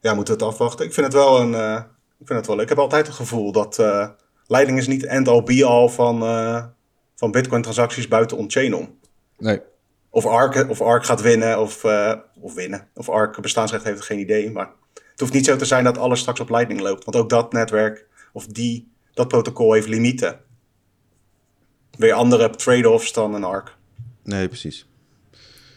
[0.00, 0.86] ja, moeten we het afwachten.
[0.86, 1.78] Ik vind het wel een,
[2.18, 2.64] ik vind het wel leuk.
[2.64, 3.82] Ik heb altijd het gevoel dat
[4.46, 6.20] leiding is niet end all be all van,
[7.14, 8.98] van bitcoin transacties buiten on-chain om.
[9.38, 9.60] Nee.
[10.16, 11.84] Of Ark, of Ark gaat winnen of,
[12.40, 12.88] of winnen.
[12.94, 14.50] Of Ark bestaansrecht heeft, geen idee.
[14.50, 17.04] Maar het hoeft niet zo te zijn dat alles straks op Lightning loopt.
[17.04, 20.40] Want ook dat netwerk of die, dat protocol heeft limieten.
[21.98, 23.76] Weer andere trade-offs dan een ARC.
[24.22, 24.88] Nee, precies.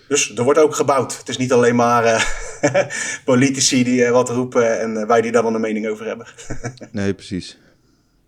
[0.08, 1.18] Dus er wordt ook gebouwd.
[1.18, 2.84] Het is niet alleen maar uh,
[3.26, 6.28] politici die uh, wat roepen en wij die daar dan een mening over hebben.
[6.92, 7.58] nee, precies.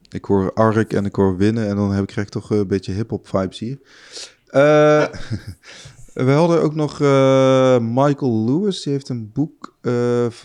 [0.09, 2.67] Ik hoor ARC en ik hoor winnen en dan heb ik, krijg ik toch een
[2.67, 3.79] beetje hip-hop vibes hier.
[4.51, 5.09] Ja.
[6.13, 6.99] We hadden ook nog
[7.79, 9.77] Michael Lewis, die heeft een boek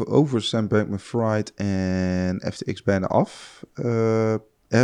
[0.04, 3.64] over Sam Bankman-Fried en FTX bijna af.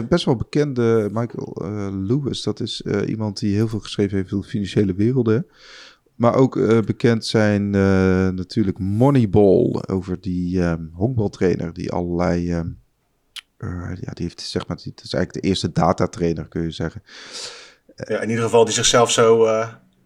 [0.08, 4.94] best wel bekende Michael Lewis, dat is iemand die heel veel geschreven heeft over financiële
[4.94, 5.46] werelden.
[6.14, 6.54] Maar ook
[6.86, 7.70] bekend zijn
[8.34, 12.78] natuurlijk Moneyball over die um, honkbaltrainer die allerlei, um,
[14.00, 17.02] ja, die heeft zeg maar, dat is eigenlijk de eerste datatrainer kun je zeggen.
[17.96, 19.46] Ja, in ieder geval die zichzelf zo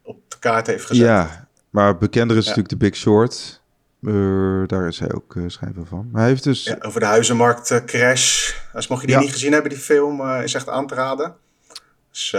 [0.06, 1.06] op de kaart heeft gezet.
[1.06, 2.48] Ja, maar bekender is ja.
[2.48, 3.62] natuurlijk de Big Short.
[4.66, 6.08] daar is hij ook schrijver van.
[6.12, 6.64] Maar hij heeft dus...
[6.64, 8.54] Ja, over de huizenmarkt crash.
[8.72, 11.34] Als mocht je die niet gezien hebben, die film, is echt aan te raden.
[12.10, 12.36] Dus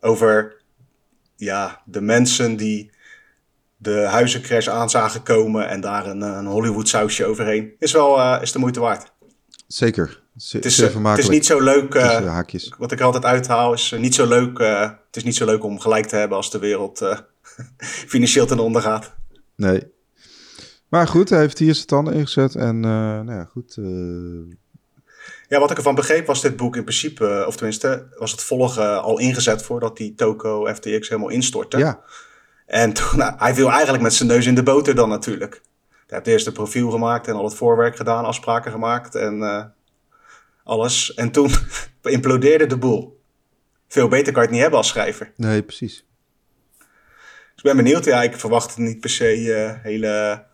[0.00, 0.62] over
[1.36, 2.90] ja, de mensen die
[3.76, 8.38] de huizencrash aan zagen komen en daar een, een Hollywood sausje overheen, is wel uh,
[8.40, 9.12] is de moeite waard.
[9.66, 10.22] Zeker.
[10.36, 11.94] Het, is, het is niet zo leuk.
[11.94, 12.40] Uh,
[12.78, 14.58] wat ik altijd uithaal is uh, niet zo leuk.
[14.58, 17.16] het is niet zo leuk om gelijk te hebben als de wereld
[18.14, 19.14] financieel ten onder gaat.
[19.56, 19.94] Nee.
[20.88, 23.78] Maar goed, hij heeft hier zijn tanden ingezet en nou ja, goed.
[25.48, 29.02] Ja, wat ik ervan begreep was dit boek in principe, of tenminste, was het volgen
[29.02, 31.78] al ingezet voordat die Toko FTX helemaal instortte.
[31.78, 32.00] Ja.
[32.66, 35.62] En toen, nou, hij viel eigenlijk met zijn neus in de boter dan natuurlijk.
[36.06, 39.42] Hij heeft eerst een profiel gemaakt en al het voorwerk gedaan, afspraken gemaakt en
[40.66, 41.14] alles.
[41.14, 41.50] En toen
[42.02, 43.20] implodeerde de boel.
[43.88, 45.32] Veel beter kan je het niet hebben als schrijver.
[45.36, 46.04] Nee, precies.
[46.78, 48.04] Dus ik ben benieuwd.
[48.04, 50.44] Ja, ik verwacht niet per se uh, hele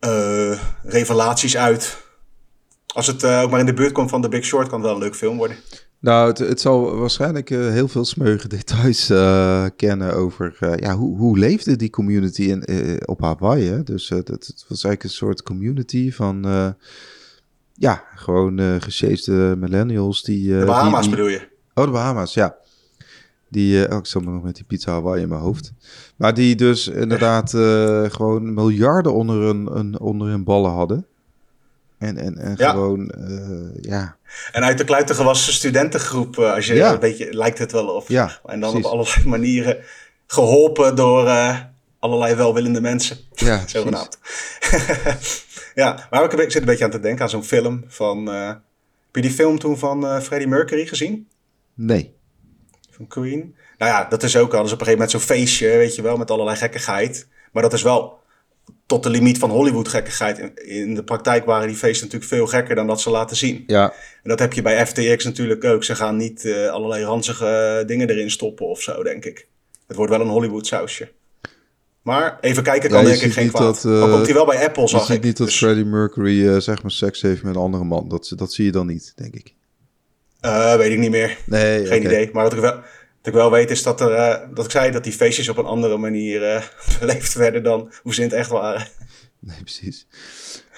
[0.00, 2.04] uh, revelaties uit
[2.86, 4.86] als het uh, ook maar in de buurt komt van The Big Short, kan het
[4.86, 5.56] wel een leuk film worden.
[6.00, 11.16] Nou, het, het zal waarschijnlijk uh, heel veel smeuïge details uh, kennen over ja, hoe,
[11.16, 12.62] hoe leefde die community in,
[13.08, 13.68] op Hawaii.
[13.68, 13.82] Hè?
[13.82, 14.28] Dus het,
[14.68, 16.44] was eigenlijk een soort community van
[17.76, 20.58] ja, gewoon uh, millennials die...
[20.58, 21.10] de Bahama's die, die...
[21.10, 21.48] bedoel je?
[21.74, 22.56] Oh, de Bahama's, ja.
[23.48, 25.72] Die, oh, ik zat nog met die pizza Hawaii in mijn hoofd.
[26.16, 27.50] Maar die dus inderdaad
[28.12, 31.06] gewoon miljarden onder hun, een, onder hun ballen hadden.
[31.98, 32.70] En, en, en ja.
[32.70, 34.16] gewoon, uh, ja.
[34.52, 36.92] En uit de kluiten gewassen studentengroep, uh, als je ja.
[36.92, 38.08] een beetje, lijkt het wel of.
[38.08, 38.86] Ja, en dan precies.
[38.86, 39.76] op allerlei manieren
[40.26, 41.58] geholpen door uh,
[41.98, 43.16] allerlei welwillende mensen.
[43.34, 44.18] Ja, zogenaamd.
[45.82, 48.26] ja, maar ik zit een beetje aan te denken aan zo'n film van...
[48.26, 48.60] heb
[49.12, 51.28] je die film toen van Freddie Mercury gezien?
[51.74, 52.14] Nee.
[52.90, 53.54] Van Queen?
[53.78, 54.62] Nou ja, dat is ook al.
[54.62, 57.28] Dus op een gegeven moment zo'n feestje, weet je wel, met allerlei gekkigheid.
[57.52, 58.18] Maar dat is wel
[58.86, 60.38] tot de limiet van Hollywood gekkigheid.
[60.38, 63.64] In, in, de praktijk waren die feesten natuurlijk veel gekker dan dat ze laten zien.
[63.66, 63.92] Ja.
[64.22, 65.84] En dat heb je bij FTX natuurlijk ook.
[65.84, 69.46] Ze gaan niet uh, allerlei ranzige dingen erin stoppen of zo, denk ik.
[69.86, 71.12] Het wordt wel een Hollywood sausje.
[72.06, 73.82] Maar even kijken kan ja, denk ik geen kwaad.
[73.82, 75.56] Dat, uh, dan komt hij wel bij Apple, zag je ziet niet dat dus...
[75.56, 78.08] Freddie Mercury uh, zeg maar seks heeft met een andere man.
[78.08, 79.54] Dat, dat zie je dan niet, denk ik.
[80.76, 81.38] weet ik niet meer.
[81.44, 81.98] Nee, Geen okay.
[81.98, 82.30] idee.
[82.32, 82.80] Maar wat ik wel
[83.22, 85.96] ik wel weet is dat, er, dat ik zei dat die feestjes op een andere
[85.96, 86.40] manier
[87.00, 88.88] beleefd werden dan hoe ze in het echt waren.
[89.38, 90.06] Nee, precies.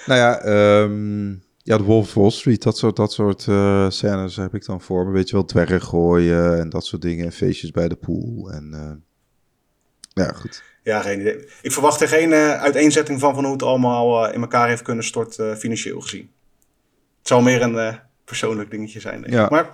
[0.05, 0.45] Nou ja,
[0.81, 3.41] um, ja de Wolf of Wall Street, dat soort, dat soort
[3.93, 5.11] scènes heb ik dan voor me.
[5.11, 7.25] Weet je wel, dwergen gooien en dat soort dingen.
[7.25, 8.51] En feestjes bij de pool.
[8.51, 9.03] En
[10.13, 10.63] ja, goed.
[10.89, 11.47] Ja, geen idee.
[11.61, 15.57] Ik verwacht er geen uiteenzetting van van hoe het allemaal in elkaar heeft kunnen storten
[15.57, 16.29] financieel gezien.
[17.17, 19.21] Het zal meer een persoonlijk dingetje zijn.
[19.21, 19.33] Denk ik.
[19.33, 19.47] Ja.
[19.49, 19.69] Maar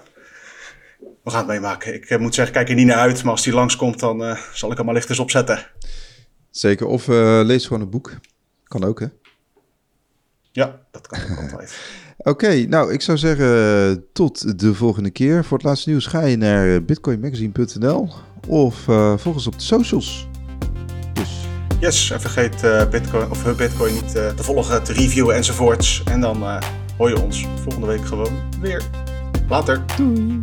[1.24, 1.93] we gaan het meemaken.
[1.93, 3.24] Ik uh, moet zeggen, kijk er niet naar uit.
[3.24, 5.68] Maar als die langskomt, dan uh, zal ik hem maar licht eens opzetten.
[6.51, 6.88] Zeker.
[6.88, 8.13] Of uh, lees gewoon een boek.
[8.63, 9.07] Kan ook, hè?
[10.51, 11.78] Ja, dat kan ook altijd.
[12.18, 15.45] Oké, okay, nou, ik zou zeggen tot de volgende keer.
[15.45, 18.13] Voor het laatste nieuws ga je naar bitcoinmagazine.nl
[18.47, 18.76] of
[19.16, 20.28] volg ons op de socials.
[21.80, 26.03] Yes, en vergeet Bitcoin of Bitcoin niet te volgen, te reviewen enzovoorts.
[26.05, 26.43] En dan
[26.97, 28.82] hoor je ons volgende week gewoon weer.
[29.49, 29.82] Later.
[29.97, 30.39] Doei.